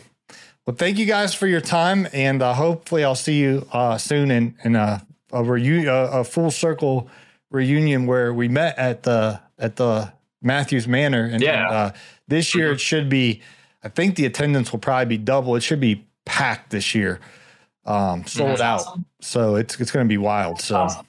Well, 0.65 0.75
thank 0.75 0.97
you 0.97 1.05
guys 1.05 1.33
for 1.33 1.47
your 1.47 1.61
time, 1.61 2.07
and 2.11 2.41
uh, 2.41 2.53
hopefully, 2.53 3.03
I'll 3.03 3.15
see 3.15 3.37
you 3.39 3.65
uh, 3.71 3.97
soon 3.97 4.31
in 4.31 4.55
in 4.63 4.75
a 4.75 5.05
a, 5.31 5.41
reu- 5.41 5.87
a 5.87 6.19
a 6.19 6.23
full 6.23 6.51
circle 6.51 7.09
reunion 7.49 8.05
where 8.07 8.33
we 8.33 8.47
met 8.47 8.77
at 8.77 9.03
the 9.03 9.39
at 9.59 9.75
the 9.77 10.11
Matthews 10.41 10.87
Manor. 10.87 11.25
And 11.25 11.41
Yeah. 11.41 11.69
uh, 11.69 11.91
this 12.27 12.53
year 12.55 12.71
it 12.71 12.79
should 12.79 13.09
be. 13.09 13.41
I 13.83 13.89
think 13.89 14.15
the 14.15 14.25
attendance 14.25 14.71
will 14.71 14.79
probably 14.79 15.05
be 15.05 15.17
double. 15.17 15.55
It 15.55 15.61
should 15.63 15.79
be 15.79 16.05
packed 16.25 16.71
this 16.71 16.93
year, 16.93 17.19
um, 17.85 18.25
sold 18.25 18.49
That's 18.51 18.61
out. 18.61 18.79
awesome. 18.81 19.05
So 19.21 19.55
it's 19.55 19.79
it's 19.79 19.91
going 19.91 20.05
to 20.05 20.09
be 20.09 20.17
wild. 20.17 20.59
So. 20.61 20.75
Awesome. 20.77 21.05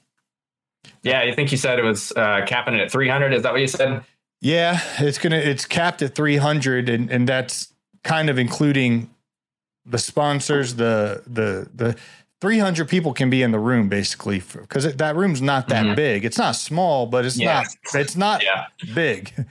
Yeah, 1.03 1.23
you 1.25 1.35
think 1.35 1.51
you 1.53 1.59
said 1.59 1.79
it 1.79 1.85
was 1.85 2.13
uh, 2.17 2.43
capping 2.47 2.75
it 2.75 2.81
at 2.81 2.91
300? 2.91 3.33
Is 3.33 3.43
that 3.43 3.53
what 3.53 3.61
you 3.61 3.67
said? 3.69 4.03
Yeah, 4.41 4.81
it's 4.99 5.19
gonna 5.19 5.37
it's 5.37 5.65
capped 5.65 6.01
at 6.03 6.15
300 6.15 6.89
and 6.89 7.11
and 7.11 7.29
that's 7.29 7.73
kind 8.05 8.31
of 8.31 8.39
including 8.39 9.11
the 9.85 9.99
sponsors, 9.99 10.77
the 10.77 11.23
the 11.27 11.69
the 11.75 11.97
300 12.41 12.89
people 12.89 13.13
can 13.13 13.31
be 13.31 13.43
in 13.43 13.51
the 13.51 13.59
room 13.59 13.89
basically 13.89 14.39
because 14.53 14.95
that 14.97 15.17
room's 15.17 15.43
not 15.43 15.69
that 15.69 15.85
Mhm. 15.85 15.97
big. 15.97 16.25
It's 16.25 16.39
not 16.39 16.55
small, 16.57 17.07
but 17.07 17.25
it's 17.25 17.37
Yeah. 17.37 17.55
not 17.55 17.67
it's 18.01 18.17
not 18.17 18.43
Yeah. 18.45 18.67
big. 18.95 19.33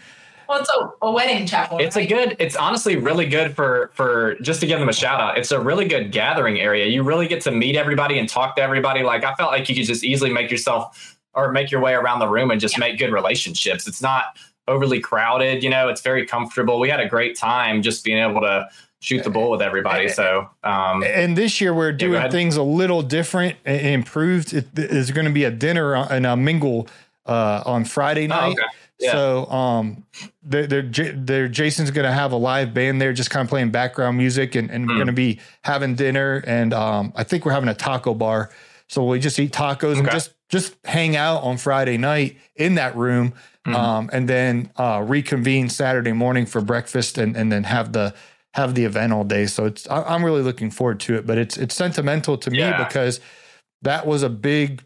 Well, 0.50 0.62
it's 0.62 0.70
a, 0.70 1.06
a 1.06 1.12
wedding 1.12 1.46
chapel. 1.46 1.78
It's 1.80 1.98
a 1.98 2.06
good. 2.06 2.38
It's 2.40 2.56
honestly 2.56 2.96
really 2.96 3.26
good 3.26 3.54
for 3.54 3.92
for 3.94 4.36
just 4.42 4.62
to 4.62 4.66
give 4.66 4.80
them 4.80 4.88
a 4.88 4.94
shout 4.94 5.20
out. 5.20 5.38
It's 5.38 5.52
a 5.52 5.60
really 5.60 5.86
good 5.90 6.14
gathering 6.14 6.62
area. 6.62 6.86
You 6.86 7.04
really 7.04 7.28
get 7.28 7.42
to 7.42 7.52
meet 7.52 7.76
everybody 7.76 8.18
and 8.18 8.30
talk 8.30 8.56
to 8.56 8.62
everybody. 8.62 9.04
Like 9.04 9.26
I 9.26 9.34
felt 9.34 9.52
like 9.52 9.68
you 9.68 9.76
could 9.76 9.84
just 9.84 10.06
easily 10.06 10.30
make 10.32 10.50
yourself 10.50 11.18
or 11.34 11.52
make 11.52 11.70
your 11.70 11.82
way 11.82 11.96
around 11.96 12.20
the 12.20 12.30
room 12.30 12.50
and 12.50 12.62
just 12.62 12.76
Yeah. 12.78 12.80
make 12.86 12.98
good 12.98 13.12
relationships. 13.12 13.90
It's 13.90 14.02
not 14.02 14.38
overly 14.70 15.02
crowded. 15.02 15.64
You 15.64 15.70
know, 15.70 15.90
it's 15.90 16.00
very 16.00 16.26
comfortable. 16.26 16.80
We 16.80 16.88
had 16.88 17.02
a 17.02 17.10
great 17.10 17.38
time 17.38 17.82
just 17.82 18.06
being 18.06 18.18
able 18.18 18.40
to 18.40 18.70
shoot 19.00 19.24
the 19.24 19.30
bull 19.30 19.52
with 19.52 19.62
everybody. 19.62 20.10
So 20.10 20.50
um, 20.64 21.04
And 21.04 21.38
this 21.38 21.62
year 21.62 21.74
we're 21.74 21.92
doing 21.92 22.16
ahead. 22.16 22.32
things 22.32 22.56
a 22.58 22.64
little 22.64 23.02
different 23.02 23.56
and 23.66 23.86
improved. 23.86 24.54
It 24.54 24.68
is 24.78 25.12
going 25.12 25.26
to 25.28 25.32
be 25.34 25.44
a 25.44 25.52
dinner 25.52 25.96
and 25.96 26.26
a 26.26 26.36
mingle 26.36 26.88
uh, 27.26 27.62
on 27.66 27.86
Friday 27.86 28.26
oh, 28.26 28.28
night. 28.28 28.52
okay. 28.54 28.64
Yeah. 29.00 29.12
So 29.12 29.46
um, 29.52 30.06
they're, 30.42 30.66
they're, 30.66 30.82
they're, 31.14 31.48
Jason's 31.48 31.92
going 31.92 32.08
to 32.08 32.12
have 32.12 32.32
a 32.32 32.36
live 32.36 32.74
band 32.74 33.00
there, 33.00 33.14
just 33.14 33.30
kind 33.30 33.44
of 33.46 33.50
playing 33.50 33.70
background 33.70 34.18
music, 34.18 34.56
and, 34.56 34.72
and 34.72 34.88
we're 34.88 34.94
Mm. 34.94 34.98
going 34.98 35.08
to 35.08 35.14
be 35.14 35.40
having 35.64 35.94
dinner. 35.94 36.44
And 36.48 36.74
um, 36.74 37.14
I 37.16 37.24
think 37.24 37.46
we're 37.46 37.52
having 37.52 37.70
a 37.70 37.76
taco 37.76 38.16
bar, 38.16 38.50
so 38.88 39.04
we 39.06 39.20
just 39.20 39.38
eat 39.38 39.52
tacos 39.52 40.00
and 40.00 40.10
just 40.10 40.32
just 40.50 40.76
hang 40.86 41.16
out 41.18 41.44
on 41.44 41.58
Friday 41.58 41.98
night 41.98 42.38
in 42.56 42.76
that 42.76 42.96
room, 42.96 43.34
Mhm. 43.68 43.76
um, 43.76 44.10
and 44.14 44.28
then 44.30 44.72
uh, 44.78 45.04
reconvene 45.06 45.68
Saturday 45.70 46.14
morning 46.14 46.48
for 46.48 46.62
breakfast, 46.62 47.20
and 47.20 47.36
and 47.38 47.52
then 47.52 47.66
have 47.66 47.94
the 47.94 48.16
have 48.54 48.76
the 48.76 48.86
event 48.86 49.14
all 49.14 49.24
day. 49.24 49.46
So 49.46 49.66
it's 49.66 49.88
I, 49.90 50.02
I'm 50.04 50.24
really 50.24 50.42
looking 50.42 50.72
forward 50.72 51.00
to 51.02 51.16
it. 51.16 51.26
But 51.28 51.38
it's 51.38 51.58
it's 51.58 51.76
sentimental 51.76 52.38
to 52.40 52.50
me 52.52 52.60
because 52.78 53.20
that 53.84 54.06
was 54.08 54.24
a 54.24 54.30
big 54.30 54.84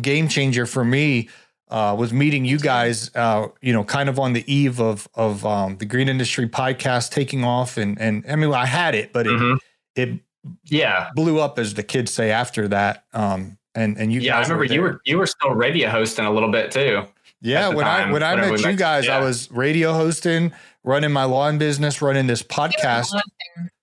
game 0.00 0.28
changer 0.28 0.66
for 0.66 0.84
me. 0.84 1.28
Uh, 1.70 1.96
was 1.98 2.12
meeting 2.12 2.44
you 2.44 2.58
guys, 2.58 3.10
uh, 3.16 3.48
you 3.62 3.72
know, 3.72 3.82
kind 3.82 4.08
of 4.08 4.18
on 4.18 4.32
the 4.34 4.44
eve 4.52 4.80
of 4.80 5.08
of 5.14 5.44
um, 5.46 5.76
the 5.78 5.86
green 5.86 6.08
industry 6.08 6.46
podcast 6.46 7.10
taking 7.10 7.42
off, 7.42 7.76
and 7.78 7.98
and 8.00 8.24
I 8.28 8.36
mean, 8.36 8.52
I 8.52 8.66
had 8.66 8.94
it, 8.94 9.12
but 9.12 9.26
it 9.26 9.30
Mhm. 9.32 9.58
it 9.96 10.20
Yeah. 10.64 11.08
blew 11.14 11.40
up, 11.40 11.58
as 11.58 11.72
the 11.74 11.82
kids 11.82 12.12
say, 12.12 12.30
after 12.30 12.68
that. 12.68 13.04
Um, 13.14 13.56
and 13.74 13.96
and 13.98 14.12
you 14.12 14.20
Yeah, 14.20 14.36
I 14.38 14.42
remember 14.42 14.64
you 14.64 14.82
were 14.82 15.00
you 15.06 15.16
were 15.18 15.26
still 15.26 15.50
radio 15.52 15.88
hosting 15.88 16.26
a 16.26 16.30
little 16.30 16.50
bit 16.50 16.70
too. 16.70 17.04
Yeah, 17.40 17.68
when 17.70 17.86
I 17.86 18.10
when 18.12 18.22
I 18.22 18.36
met 18.36 18.60
you 18.60 18.74
guys, 18.74 19.08
I 19.08 19.20
was 19.20 19.50
radio 19.50 19.94
hosting, 19.94 20.52
running 20.84 21.10
my 21.12 21.24
lawn 21.24 21.58
business, 21.58 22.00
running 22.02 22.26
this 22.26 22.42
podcast, 22.42 23.18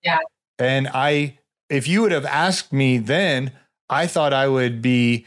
Yeah. 0.02 0.18
and 0.58 0.88
I 0.94 1.38
if 1.68 1.88
you 1.88 2.02
would 2.02 2.12
have 2.12 2.26
asked 2.26 2.72
me 2.72 2.98
then, 2.98 3.50
I 3.88 4.06
thought 4.06 4.32
I 4.32 4.46
would 4.48 4.80
be 4.82 5.26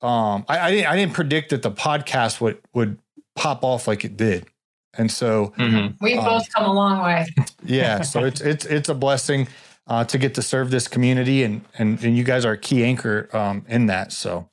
um 0.00 0.44
I, 0.48 0.58
I 0.58 0.70
didn't 0.70 0.86
I 0.88 0.96
didn't 0.96 1.12
predict 1.14 1.50
that 1.50 1.62
the 1.62 1.70
podcast 1.70 2.40
would 2.40 2.58
would 2.74 2.98
pop 3.36 3.62
off 3.64 3.86
like 3.86 4.04
it 4.04 4.16
did. 4.16 4.46
And 4.94 5.10
so 5.10 5.52
Mhm. 5.56 5.96
We've 6.00 6.18
Um, 6.18 6.24
both 6.24 6.52
come 6.52 6.64
a 6.64 6.72
long 6.72 7.02
way. 7.02 7.26
yeah, 7.64 8.02
so 8.02 8.24
it's 8.24 8.40
it's 8.40 8.64
it's 8.66 8.88
a 8.88 8.94
blessing 8.94 9.48
uh, 9.88 10.04
to 10.04 10.16
get 10.18 10.34
to 10.34 10.42
serve 10.42 10.70
this 10.70 10.86
community 10.86 11.42
and 11.42 11.64
and 11.78 12.02
and 12.04 12.16
you 12.16 12.24
guys 12.24 12.44
are 12.44 12.52
a 12.52 12.58
key 12.58 12.84
anchor 12.84 13.28
um 13.32 13.64
in 13.68 13.86
that. 13.86 14.12
So 14.12 14.48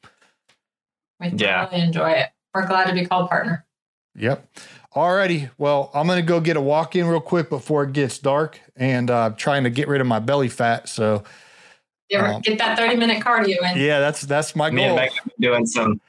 We 1.19 1.30
Yeah. 1.36 1.67
really 1.69 1.84
enjoy 1.84 2.12
it. 2.12 2.30
We're 2.54 2.65
glad 2.67 2.86
to 2.88 2.93
be 2.93 3.06
called 3.06 3.30
partner. 3.30 3.65
Yep. 4.15 4.48
Alrighty. 4.95 5.52
Well, 5.58 5.91
I'm 5.93 6.08
gonna 6.08 6.21
go 6.23 6.39
get 6.39 6.58
a 6.58 6.62
walk 6.62 6.95
in 6.95 7.06
real 7.08 7.21
quick 7.21 7.49
before 7.49 7.84
it 7.84 7.93
gets 7.93 8.17
dark, 8.17 8.60
and 8.75 9.10
uh, 9.12 9.32
trying 9.38 9.63
to 9.65 9.69
get 9.69 9.88
rid 9.88 10.02
of 10.02 10.08
my 10.08 10.19
belly 10.19 10.49
fat. 10.49 10.89
So 10.89 11.23
You 12.10 12.17
ever 12.17 12.34
Um, 12.34 12.41
get 12.41 12.58
that 12.58 12.75
30 12.78 12.95
minute 12.95 13.23
cardio 13.23 13.58
in? 13.71 13.80
yeah, 13.80 13.99
that's 13.99 14.21
that's 14.21 14.56
my 14.56 14.71
Me 14.71 14.84
and 14.84 14.89
goal. 14.89 14.95
Megan 14.97 15.15
have 15.17 15.25
been 15.25 15.52
doing 15.52 15.65
some. 15.67 16.02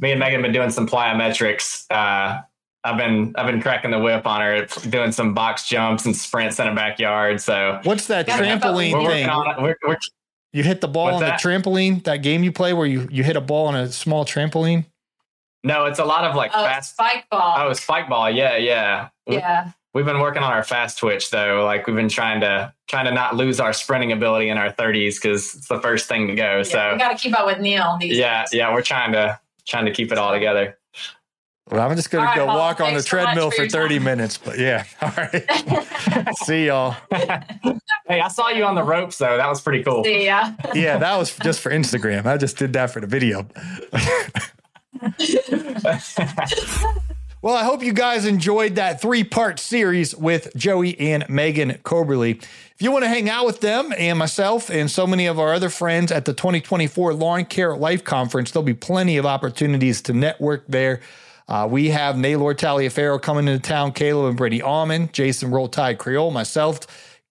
Me 0.00 0.10
and 0.10 0.18
Megan 0.18 0.40
have 0.40 0.42
been 0.42 0.52
doing 0.52 0.70
some 0.70 0.88
plyometrics. 0.88 1.86
Uh, 1.90 2.40
I've 2.82 2.96
been 2.96 3.32
I've 3.36 3.46
been 3.46 3.62
cracking 3.62 3.92
the 3.92 4.00
whip 4.00 4.26
on 4.26 4.40
her, 4.40 4.66
doing 4.90 5.12
some 5.12 5.32
box 5.32 5.68
jumps 5.68 6.06
and 6.06 6.16
sprints 6.16 6.58
in 6.58 6.66
the 6.66 6.74
backyard. 6.74 7.40
So 7.40 7.80
What's 7.84 8.08
that 8.08 8.26
Yeah, 8.26 8.38
trampoline 8.58 9.00
we're 9.02 9.10
thing? 9.10 9.28
on. 9.28 9.62
We're, 9.62 9.76
we're, 9.86 9.96
You 10.52 10.64
hit 10.64 10.80
the 10.80 10.88
ball 10.88 11.14
on 11.14 11.20
that? 11.20 11.40
the 11.40 11.48
trampoline. 11.48 12.02
That 12.04 12.18
game 12.18 12.42
you 12.42 12.50
play 12.50 12.72
where 12.72 12.86
you 12.86 13.06
you 13.12 13.22
hit 13.22 13.36
a 13.36 13.40
ball 13.40 13.66
on 13.66 13.76
a 13.76 13.90
small 13.92 14.24
trampoline. 14.24 14.86
No, 15.66 15.84
it's 15.86 15.98
a 15.98 16.04
lot 16.04 16.24
of 16.24 16.34
like 16.36 16.52
Oh, 16.54 16.64
fast. 16.64 16.92
spike 16.92 17.26
ball. 17.30 17.56
Oh, 17.58 17.72
spike 17.74 18.08
ball. 18.08 18.30
Yeah, 18.30 18.56
yeah. 18.56 19.08
yeah. 19.26 19.72
We've 19.92 20.04
been 20.04 20.20
working 20.20 20.42
on 20.42 20.52
our 20.52 20.62
fast 20.62 20.98
twitch 20.98 21.30
though. 21.30 21.64
Like 21.64 21.86
we've 21.86 21.96
been 21.96 22.08
trying 22.08 22.40
to 22.42 22.72
trying 22.86 23.06
to 23.06 23.12
not 23.12 23.34
lose 23.34 23.58
our 23.60 23.72
sprinting 23.72 24.12
ability 24.12 24.48
in 24.50 24.58
our 24.58 24.70
30s 24.72 25.14
because 25.20 25.54
it's 25.54 25.68
the 25.68 25.80
first 25.80 26.06
thing 26.06 26.26
to 26.28 26.34
go. 26.34 26.42
yeah. 26.42 26.56
We 26.58 26.64
So 26.64 26.96
got 26.98 27.08
to 27.10 27.16
keep 27.16 27.38
up 27.38 27.46
with 27.46 27.58
Neil. 27.60 27.96
These 28.00 28.16
yeah, 28.18 28.42
days. 28.42 28.52
yeah, 28.52 28.72
we're 28.72 28.82
trying 28.82 29.12
to 29.12 29.40
trying 29.66 29.86
to 29.86 29.92
keep 29.92 30.12
it 30.12 30.18
all 30.18 30.32
together. 30.32 30.78
Well, 31.68 31.80
I'm 31.80 31.96
just 31.96 32.10
gonna 32.12 32.30
go 32.36 32.46
Paul, 32.46 32.58
walk 32.58 32.80
on 32.80 32.88
the 32.94 33.00
thanks 33.00 33.06
so 33.10 33.16
treadmill 33.16 33.50
for 33.50 33.64
for 33.64 33.68
30 33.68 33.96
time. 33.96 34.04
minutes. 34.04 34.38
But 34.38 34.58
yeah, 34.58 34.84
all 35.02 35.12
right. 35.16 36.34
See 36.44 36.66
y'all. 36.66 36.94
Hey, 38.08 38.20
I 38.20 38.28
saw 38.28 38.50
you 38.50 38.64
on 38.64 38.76
the 38.76 38.84
ropes 38.84 39.18
though. 39.18 39.36
That 39.36 39.48
was 39.48 39.60
pretty 39.60 39.82
cool. 39.82 40.04
See 40.04 40.26
ya. 40.26 40.52
Yeah, 40.76 40.96
that 40.98 41.16
was 41.16 41.36
just 41.38 41.58
for 41.58 41.70
Instagram. 41.72 42.24
I 42.24 42.36
just 42.36 42.56
did 42.56 42.72
that 42.74 42.92
for 42.92 43.00
the 43.00 43.08
video. 43.08 43.48
Well, 47.42 47.54
I 47.54 47.62
hope 47.62 47.84
you 47.84 47.92
guys 47.92 48.24
enjoyed 48.24 48.74
that 48.74 49.00
three 49.00 49.22
part 49.22 49.60
series 49.60 50.16
with 50.16 50.50
Joey 50.56 50.98
and 50.98 51.24
Megan 51.28 51.74
Coberly. 51.84 52.42
If 52.42 52.76
you 52.80 52.90
want 52.90 53.04
to 53.04 53.08
hang 53.08 53.30
out 53.30 53.46
with 53.46 53.60
them 53.60 53.92
and 53.96 54.18
myself 54.18 54.68
and 54.68 54.90
so 54.90 55.06
many 55.06 55.26
of 55.26 55.38
our 55.38 55.54
other 55.54 55.68
friends 55.68 56.10
at 56.10 56.24
the 56.24 56.32
2024 56.32 57.14
Lawn 57.14 57.44
Care 57.44 57.76
Life 57.76 58.02
Conference, 58.02 58.50
there'll 58.50 58.64
be 58.64 58.74
plenty 58.74 59.16
of 59.16 59.26
opportunities 59.26 60.02
to 60.02 60.12
network 60.12 60.66
there. 60.66 61.00
Uh, 61.46 61.68
we 61.70 61.90
have 61.90 62.18
Naylor 62.18 62.52
Taliaferro 62.52 63.22
coming 63.22 63.46
into 63.46 63.60
town, 63.60 63.92
Caleb 63.92 64.30
and 64.30 64.36
Brady 64.36 64.60
Almond, 64.60 65.12
Jason 65.12 65.52
Roll 65.52 65.68
Tide 65.68 65.98
Creel, 65.98 66.32
myself, 66.32 66.80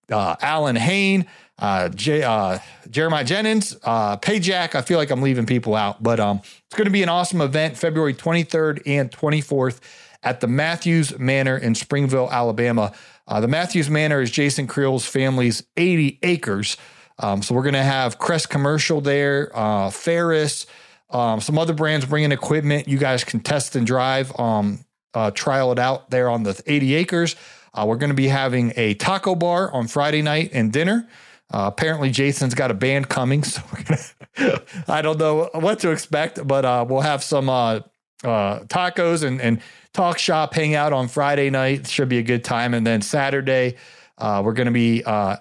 uh, 0.10 0.38
Alan 0.40 0.78
Hain, 0.78 1.26
uh, 1.58 1.89
J, 1.89 2.24
uh, 2.24 2.60
Jeremiah 2.89 3.24
Jennings, 3.24 3.78
uh, 3.84 4.18
Pajak. 4.18 4.76
I 4.76 4.82
feel 4.82 4.98
like 4.98 5.10
I'm 5.10 5.22
leaving 5.22 5.46
people 5.46 5.76
out, 5.76 6.04
but 6.04 6.20
um, 6.20 6.41
it's 6.44 6.76
going 6.76 6.86
to 6.86 6.91
be 6.91 7.04
an 7.04 7.10
awesome 7.10 7.41
event 7.41 7.78
February 7.78 8.13
23rd 8.13 8.82
and 8.86 9.12
24th 9.12 9.80
at 10.24 10.41
the 10.41 10.48
Matthews 10.48 11.18
Manor 11.18 11.58
in 11.58 11.76
Springville, 11.76 12.30
Alabama. 12.32 12.91
Uh, 13.28 13.39
the 13.39 13.48
Matthews 13.48 13.89
Manor 13.89 14.22
is 14.22 14.32
Jason 14.32 14.68
Creel's 14.68 15.06
family's 15.06 15.63
80 15.78 16.20
acres. 16.24 16.78
Um, 17.20 17.41
so 17.41 17.56
we're 17.56 17.63
going 17.63 17.74
to 17.74 17.84
have 17.84 18.20
Crest 18.20 18.50
Commercial 18.50 19.00
there, 19.00 19.52
uh, 19.58 19.89
Ferris, 19.89 20.65
um, 21.10 21.39
some 21.39 21.58
other 21.58 21.74
brands 21.74 22.06
bringing 22.06 22.32
equipment. 22.32 22.88
You 22.88 22.98
guys 22.98 23.24
can 23.24 23.39
test 23.39 23.76
and 23.76 23.88
drive, 23.88 24.38
um, 24.38 24.84
uh, 25.13 25.32
trial 25.32 25.72
it 25.72 25.80
out 25.80 26.10
there 26.10 26.30
on 26.30 26.44
the 26.44 26.62
80 26.65 26.96
acres. 26.96 27.36
Uh, 27.74 27.86
we're 27.88 27.98
going 27.98 28.10
to 28.10 28.15
be 28.15 28.28
having 28.28 28.74
a 28.76 28.96
taco 28.96 29.36
bar 29.36 29.72
on 29.72 29.88
Friday 29.88 30.22
night 30.22 30.50
and 30.54 30.74
dinner. 30.74 31.08
Uh, 31.53 31.69
apparently, 31.71 32.10
Jason's 32.10 32.55
got 32.55 32.71
a 32.71 32.73
band 32.73 33.08
coming, 33.08 33.43
so 33.43 33.62
gonna, 33.71 34.62
I 34.88 35.01
don't 35.01 35.19
know 35.19 35.49
what 35.53 35.79
to 35.79 35.91
expect, 35.91 36.45
but 36.45 36.65
uh, 36.65 36.86
we'll 36.88 37.01
have 37.01 37.23
some 37.23 37.49
uh, 37.49 37.81
uh, 38.23 38.60
tacos 38.62 39.23
and, 39.23 39.39
and 39.39 39.62
talk 39.93 40.17
shop, 40.17 40.53
hang 40.53 40.75
out 40.75 40.91
on 40.91 41.08
Friday 41.08 41.49
night. 41.49 41.88
Should 41.88 42.10
be 42.10 42.17
a 42.17 42.23
good 42.23 42.43
time. 42.43 42.73
And 42.73 42.86
then 42.86 43.01
Saturday, 43.01 43.75
uh, 44.17 44.41
we're 44.43 44.53
going 44.53 44.65
to 44.65 44.71
be 44.71 45.03
uh, 45.05 45.38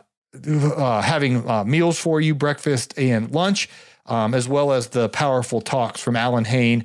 having 1.02 1.44
meals 1.68 1.98
for 1.98 2.20
you, 2.20 2.34
breakfast 2.34 2.98
and 2.98 3.30
lunch, 3.32 3.70
um, 4.06 4.34
as 4.34 4.46
well 4.46 4.72
as 4.72 4.88
the 4.88 5.08
powerful 5.08 5.60
talks 5.60 6.00
from 6.00 6.16
Alan 6.16 6.44
Hain, 6.44 6.84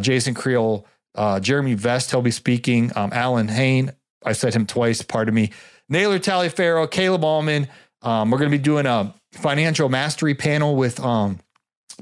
Jason 0.00 0.32
Creel, 0.34 0.86
Jeremy 1.40 1.74
Vest. 1.74 2.10
He'll 2.10 2.22
be 2.22 2.30
speaking. 2.30 2.90
Um, 2.96 3.10
Alan 3.12 3.48
Hain, 3.48 3.92
I 4.24 4.32
said 4.32 4.54
him 4.54 4.66
twice, 4.66 5.02
pardon 5.02 5.34
me. 5.34 5.50
Naylor 5.88 6.18
Taliaferro, 6.18 6.90
Caleb 6.90 7.22
Allman. 7.22 7.68
Um, 8.06 8.30
we're 8.30 8.38
going 8.38 8.50
to 8.52 8.56
be 8.56 8.62
doing 8.62 8.86
a 8.86 9.12
financial 9.32 9.88
mastery 9.88 10.34
panel 10.34 10.76
with 10.76 11.00
um, 11.00 11.40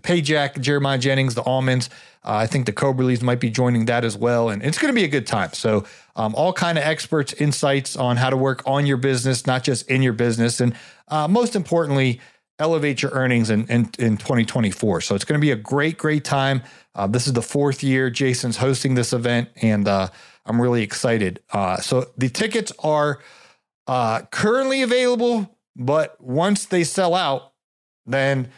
Pajak, 0.02 0.60
Jeremiah 0.60 0.98
Jennings, 0.98 1.34
the 1.34 1.42
Almonds. 1.42 1.88
Uh, 2.22 2.34
I 2.34 2.46
think 2.46 2.66
the 2.66 2.74
Coberlys 2.74 3.22
might 3.22 3.40
be 3.40 3.48
joining 3.48 3.86
that 3.86 4.04
as 4.04 4.14
well, 4.14 4.50
and 4.50 4.62
it's 4.62 4.76
going 4.76 4.92
to 4.92 4.94
be 4.94 5.04
a 5.04 5.08
good 5.08 5.26
time. 5.26 5.54
So, 5.54 5.86
um, 6.14 6.34
all 6.34 6.52
kind 6.52 6.76
of 6.76 6.84
experts, 6.84 7.32
insights 7.32 7.96
on 7.96 8.18
how 8.18 8.28
to 8.28 8.36
work 8.36 8.62
on 8.66 8.84
your 8.84 8.98
business, 8.98 9.46
not 9.46 9.64
just 9.64 9.90
in 9.90 10.02
your 10.02 10.12
business, 10.12 10.60
and 10.60 10.74
uh, 11.08 11.26
most 11.26 11.56
importantly, 11.56 12.20
elevate 12.58 13.00
your 13.00 13.10
earnings 13.12 13.48
in, 13.48 13.66
in, 13.68 13.90
in 13.98 14.18
2024. 14.18 15.00
So, 15.00 15.14
it's 15.14 15.24
going 15.24 15.40
to 15.40 15.44
be 15.44 15.52
a 15.52 15.56
great, 15.56 15.96
great 15.96 16.24
time. 16.24 16.62
Uh, 16.94 17.06
this 17.06 17.26
is 17.26 17.32
the 17.32 17.42
fourth 17.42 17.82
year 17.82 18.10
Jason's 18.10 18.58
hosting 18.58 18.94
this 18.94 19.14
event, 19.14 19.48
and 19.62 19.88
uh, 19.88 20.08
I'm 20.44 20.60
really 20.60 20.82
excited. 20.82 21.40
Uh, 21.50 21.78
so, 21.78 22.10
the 22.18 22.28
tickets 22.28 22.72
are 22.80 23.20
uh, 23.86 24.22
currently 24.30 24.82
available, 24.82 25.54
but 25.76 26.20
once 26.20 26.66
they 26.66 26.84
sell 26.84 27.14
out, 27.14 27.52
then 28.06 28.48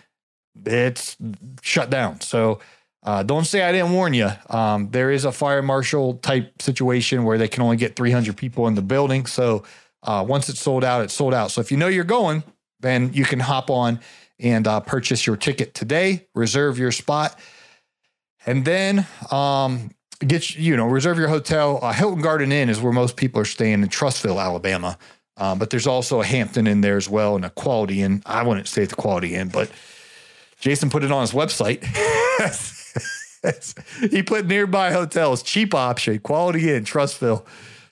it's 0.64 1.16
shut 1.62 1.90
down. 1.90 2.20
So 2.20 2.60
uh, 3.02 3.22
don't 3.22 3.44
say 3.44 3.62
I 3.62 3.72
didn't 3.72 3.92
warn 3.92 4.14
you. 4.14 4.30
Um, 4.50 4.90
there 4.90 5.10
is 5.10 5.24
a 5.24 5.32
fire 5.32 5.62
marshal 5.62 6.14
type 6.14 6.60
situation 6.60 7.24
where 7.24 7.38
they 7.38 7.48
can 7.48 7.62
only 7.62 7.76
get 7.76 7.96
300 7.96 8.36
people 8.36 8.66
in 8.66 8.74
the 8.74 8.82
building. 8.82 9.26
So 9.26 9.64
uh, 10.02 10.24
once 10.26 10.48
it's 10.48 10.60
sold 10.60 10.84
out, 10.84 11.02
it's 11.02 11.14
sold 11.14 11.32
out. 11.34 11.50
So 11.50 11.60
if 11.60 11.70
you 11.70 11.76
know 11.76 11.88
you're 11.88 12.04
going, 12.04 12.42
then 12.80 13.12
you 13.12 13.24
can 13.24 13.40
hop 13.40 13.70
on 13.70 14.00
and 14.38 14.66
uh, 14.66 14.80
purchase 14.80 15.26
your 15.26 15.36
ticket 15.36 15.72
today, 15.72 16.26
reserve 16.34 16.78
your 16.78 16.92
spot, 16.92 17.38
and 18.44 18.64
then 18.64 19.06
um, 19.30 19.90
get 20.20 20.54
you 20.56 20.76
know 20.76 20.86
reserve 20.86 21.18
your 21.18 21.28
hotel. 21.28 21.78
Uh, 21.82 21.92
Hilton 21.92 22.22
Garden 22.22 22.52
Inn 22.52 22.68
is 22.68 22.80
where 22.80 22.92
most 22.92 23.16
people 23.16 23.40
are 23.40 23.46
staying 23.46 23.82
in 23.82 23.88
Trussville, 23.88 24.42
Alabama. 24.42 24.98
Uh, 25.36 25.54
but 25.54 25.70
there's 25.70 25.86
also 25.86 26.20
a 26.20 26.24
Hampton 26.24 26.66
in 26.66 26.80
there 26.80 26.96
as 26.96 27.08
well, 27.08 27.36
and 27.36 27.44
a 27.44 27.50
Quality 27.50 28.02
Inn. 28.02 28.22
I 28.24 28.42
wouldn't 28.42 28.68
say 28.68 28.84
the 28.86 28.94
Quality 28.94 29.34
Inn, 29.34 29.48
but 29.48 29.70
Jason 30.58 30.88
put 30.88 31.04
it 31.04 31.12
on 31.12 31.20
his 31.20 31.32
website. 31.32 31.84
he 34.10 34.22
put 34.22 34.46
nearby 34.46 34.92
hotels, 34.92 35.42
cheap 35.42 35.74
option, 35.74 36.18
Quality 36.20 36.72
Inn, 36.72 36.84
Trussville. 36.84 37.44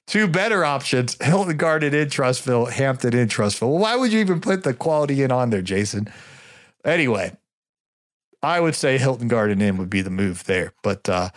Two 0.07 0.29
better 0.29 0.65
options, 0.65 1.17
Hilton 1.23 1.57
Garden 1.57 1.95
Inn, 1.95 2.09
Trussville, 2.09 2.71
Hampton 2.71 3.15
Inn, 3.15 3.29
Trussville. 3.29 3.71
Well, 3.71 3.79
why 3.79 3.97
would 3.97 4.13
you 4.13 4.21
even 4.21 4.41
put 4.41 4.63
the 4.63 4.75
Quality 4.75 5.23
Inn 5.23 5.33
on 5.33 5.51
there, 5.51 5.63
Jason? 5.63 6.09
Anyway, 6.85 7.35
I 8.43 8.61
would 8.61 8.75
say 8.75 8.99
Hilton 8.99 9.29
Garden 9.29 9.63
Inn 9.63 9.79
would 9.79 9.89
be 9.89 10.03
the 10.03 10.11
move 10.11 10.45
there. 10.45 10.75
But 10.83 11.09
uh, 11.09 11.31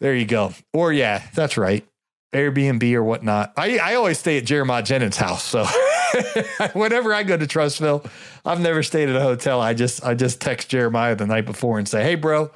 there 0.00 0.14
you 0.14 0.24
go. 0.24 0.54
Or 0.72 0.92
yeah, 0.92 1.22
that's 1.34 1.58
right. 1.58 1.86
Airbnb 2.32 2.92
or 2.94 3.02
whatnot. 3.02 3.52
I, 3.56 3.78
I 3.78 3.94
always 3.96 4.18
stay 4.18 4.38
at 4.38 4.44
Jeremiah 4.44 4.82
Jennings' 4.82 5.16
house. 5.16 5.42
So 5.42 5.64
whenever 6.72 7.12
I 7.12 7.22
go 7.24 7.36
to 7.36 7.46
Trussville, 7.46 8.08
I've 8.44 8.60
never 8.60 8.82
stayed 8.82 9.08
at 9.08 9.16
a 9.16 9.20
hotel. 9.20 9.60
I 9.60 9.74
just 9.74 10.04
I 10.04 10.14
just 10.14 10.40
text 10.40 10.68
Jeremiah 10.68 11.16
the 11.16 11.26
night 11.26 11.44
before 11.46 11.78
and 11.78 11.88
say, 11.88 12.02
"Hey, 12.02 12.14
bro, 12.14 12.50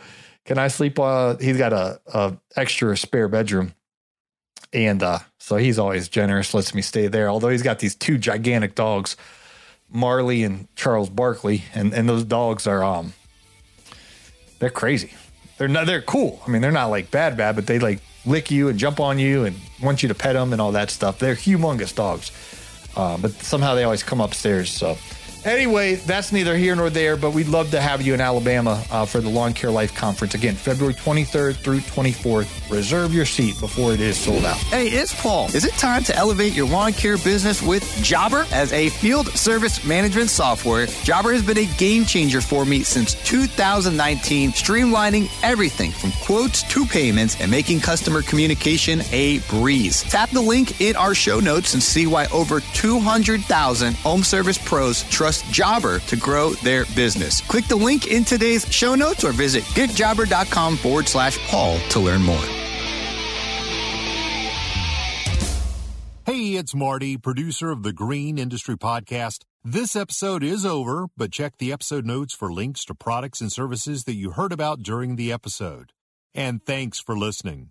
can 0.44 0.58
I 0.58 0.68
sleep?" 0.68 0.98
Uh, 0.98 1.36
he's 1.36 1.58
got 1.58 1.72
a, 1.72 2.00
a 2.06 2.36
extra 2.56 2.96
spare 2.96 3.28
bedroom, 3.28 3.74
And 4.72 5.02
uh, 5.02 5.18
so 5.38 5.56
he's 5.56 5.78
always 5.78 6.08
generous, 6.08 6.54
lets 6.54 6.74
me 6.74 6.82
stay 6.82 7.08
there. 7.08 7.28
Although 7.28 7.48
he's 7.48 7.62
got 7.62 7.80
these 7.80 7.96
two 7.96 8.16
gigantic 8.16 8.76
dogs, 8.76 9.16
Marley 9.90 10.44
and 10.44 10.68
Charles 10.76 11.10
Barkley, 11.10 11.64
and, 11.74 11.92
and 11.92 12.08
those 12.08 12.24
dogs 12.24 12.66
are 12.66 12.84
um 12.84 13.12
they're 14.60 14.70
crazy. 14.70 15.12
They're 15.58 15.68
not 15.68 15.86
they're 15.86 16.00
cool. 16.02 16.40
I 16.46 16.50
mean, 16.50 16.62
they're 16.62 16.72
not 16.72 16.86
like 16.86 17.10
bad 17.10 17.36
bad, 17.36 17.56
but 17.56 17.66
they 17.66 17.78
like 17.78 18.00
lick 18.26 18.50
you 18.50 18.68
and 18.68 18.78
jump 18.78 19.00
on 19.00 19.18
you 19.18 19.44
and 19.44 19.56
want 19.82 20.02
you 20.02 20.08
to 20.08 20.14
pet 20.14 20.34
them 20.34 20.52
and 20.52 20.60
all 20.60 20.72
that 20.72 20.90
stuff. 20.90 21.18
They're 21.18 21.34
humongous 21.34 21.94
dogs. 21.94 22.30
Uh, 22.96 23.18
but 23.18 23.32
somehow 23.32 23.74
they 23.74 23.84
always 23.84 24.02
come 24.02 24.20
upstairs. 24.20 24.70
So 24.70 24.96
Anyway, 25.44 25.96
that's 25.96 26.32
neither 26.32 26.56
here 26.56 26.74
nor 26.74 26.88
there, 26.88 27.16
but 27.16 27.32
we'd 27.32 27.48
love 27.48 27.70
to 27.70 27.80
have 27.80 28.00
you 28.00 28.14
in 28.14 28.20
Alabama 28.20 28.82
uh, 28.90 29.04
for 29.04 29.20
the 29.20 29.28
Lawn 29.28 29.52
Care 29.52 29.70
Life 29.70 29.94
Conference. 29.94 30.34
Again, 30.34 30.54
February 30.54 30.94
23rd 30.94 31.56
through 31.56 31.80
24th. 31.80 32.70
Reserve 32.70 33.12
your 33.12 33.26
seat 33.26 33.58
before 33.60 33.92
it 33.92 34.00
is 34.00 34.16
sold 34.16 34.44
out. 34.46 34.56
Hey, 34.56 34.88
it's 34.88 35.18
Paul. 35.20 35.46
Is 35.54 35.66
it 35.66 35.74
time 35.74 36.02
to 36.04 36.16
elevate 36.16 36.54
your 36.54 36.66
lawn 36.66 36.92
care 36.92 37.18
business 37.18 37.60
with 37.60 37.82
Jobber? 38.02 38.46
As 38.52 38.72
a 38.72 38.88
field 38.88 39.28
service 39.28 39.84
management 39.84 40.30
software, 40.30 40.86
Jobber 40.86 41.32
has 41.32 41.42
been 41.42 41.58
a 41.58 41.66
game 41.76 42.06
changer 42.06 42.40
for 42.40 42.64
me 42.64 42.82
since 42.82 43.14
2019, 43.28 44.52
streamlining 44.52 45.28
everything 45.42 45.90
from 45.90 46.12
quotes 46.22 46.62
to 46.72 46.86
payments 46.86 47.38
and 47.40 47.50
making 47.50 47.80
customer 47.80 48.22
communication 48.22 49.02
a 49.12 49.40
breeze. 49.50 50.02
Tap 50.04 50.30
the 50.30 50.40
link 50.40 50.80
in 50.80 50.96
our 50.96 51.14
show 51.14 51.38
notes 51.38 51.74
and 51.74 51.82
see 51.82 52.06
why 52.06 52.26
over 52.32 52.60
200,000 52.60 53.94
home 53.96 54.22
service 54.22 54.56
pros 54.56 55.02
trust 55.34 55.52
Jobber 55.52 55.98
to 56.00 56.16
grow 56.16 56.50
their 56.54 56.84
business. 56.96 57.40
Click 57.42 57.66
the 57.66 57.76
link 57.76 58.06
in 58.06 58.24
today's 58.24 58.66
show 58.72 58.94
notes 58.94 59.24
or 59.24 59.32
visit 59.32 59.64
getjobber.com 59.74 60.76
forward 60.76 61.08
slash 61.08 61.38
Paul 61.48 61.78
to 61.90 62.00
learn 62.00 62.22
more. 62.22 62.44
Hey, 66.26 66.54
it's 66.54 66.74
Marty, 66.74 67.18
producer 67.18 67.70
of 67.70 67.82
the 67.82 67.92
Green 67.92 68.38
Industry 68.38 68.76
Podcast. 68.76 69.40
This 69.62 69.94
episode 69.94 70.42
is 70.42 70.64
over, 70.64 71.06
but 71.16 71.32
check 71.32 71.58
the 71.58 71.72
episode 71.72 72.06
notes 72.06 72.34
for 72.34 72.52
links 72.52 72.84
to 72.86 72.94
products 72.94 73.40
and 73.40 73.52
services 73.52 74.04
that 74.04 74.14
you 74.14 74.30
heard 74.30 74.52
about 74.52 74.82
during 74.82 75.16
the 75.16 75.32
episode. 75.32 75.92
And 76.34 76.64
thanks 76.64 76.98
for 76.98 77.16
listening. 77.16 77.70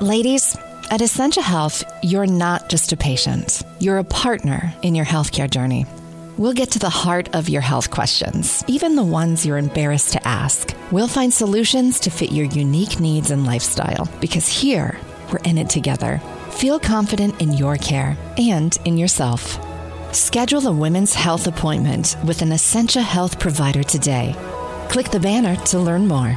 Ladies, 0.00 0.56
at 0.90 1.00
Essentia 1.00 1.42
Health, 1.42 1.84
you're 2.02 2.26
not 2.26 2.68
just 2.68 2.92
a 2.92 2.96
patient, 2.96 3.62
you're 3.78 3.98
a 3.98 4.04
partner 4.04 4.72
in 4.82 4.94
your 4.94 5.04
healthcare 5.04 5.50
journey. 5.50 5.86
We'll 6.36 6.52
get 6.52 6.72
to 6.72 6.80
the 6.80 6.90
heart 6.90 7.32
of 7.32 7.48
your 7.48 7.62
health 7.62 7.92
questions, 7.92 8.64
even 8.66 8.96
the 8.96 9.04
ones 9.04 9.46
you're 9.46 9.56
embarrassed 9.56 10.14
to 10.14 10.26
ask. 10.26 10.74
We'll 10.90 11.06
find 11.06 11.32
solutions 11.32 12.00
to 12.00 12.10
fit 12.10 12.32
your 12.32 12.46
unique 12.46 12.98
needs 12.98 13.30
and 13.30 13.46
lifestyle 13.46 14.08
because 14.20 14.48
here, 14.48 14.98
we're 15.30 15.38
in 15.44 15.58
it 15.58 15.70
together. 15.70 16.20
Feel 16.50 16.80
confident 16.80 17.40
in 17.40 17.52
your 17.52 17.76
care 17.76 18.16
and 18.36 18.76
in 18.84 18.98
yourself. 18.98 19.60
Schedule 20.12 20.66
a 20.66 20.72
women's 20.72 21.14
health 21.14 21.46
appointment 21.46 22.16
with 22.24 22.42
an 22.42 22.50
Essentia 22.50 23.02
Health 23.02 23.38
provider 23.38 23.84
today. 23.84 24.34
Click 24.90 25.10
the 25.10 25.20
banner 25.20 25.54
to 25.66 25.78
learn 25.78 26.08
more. 26.08 26.36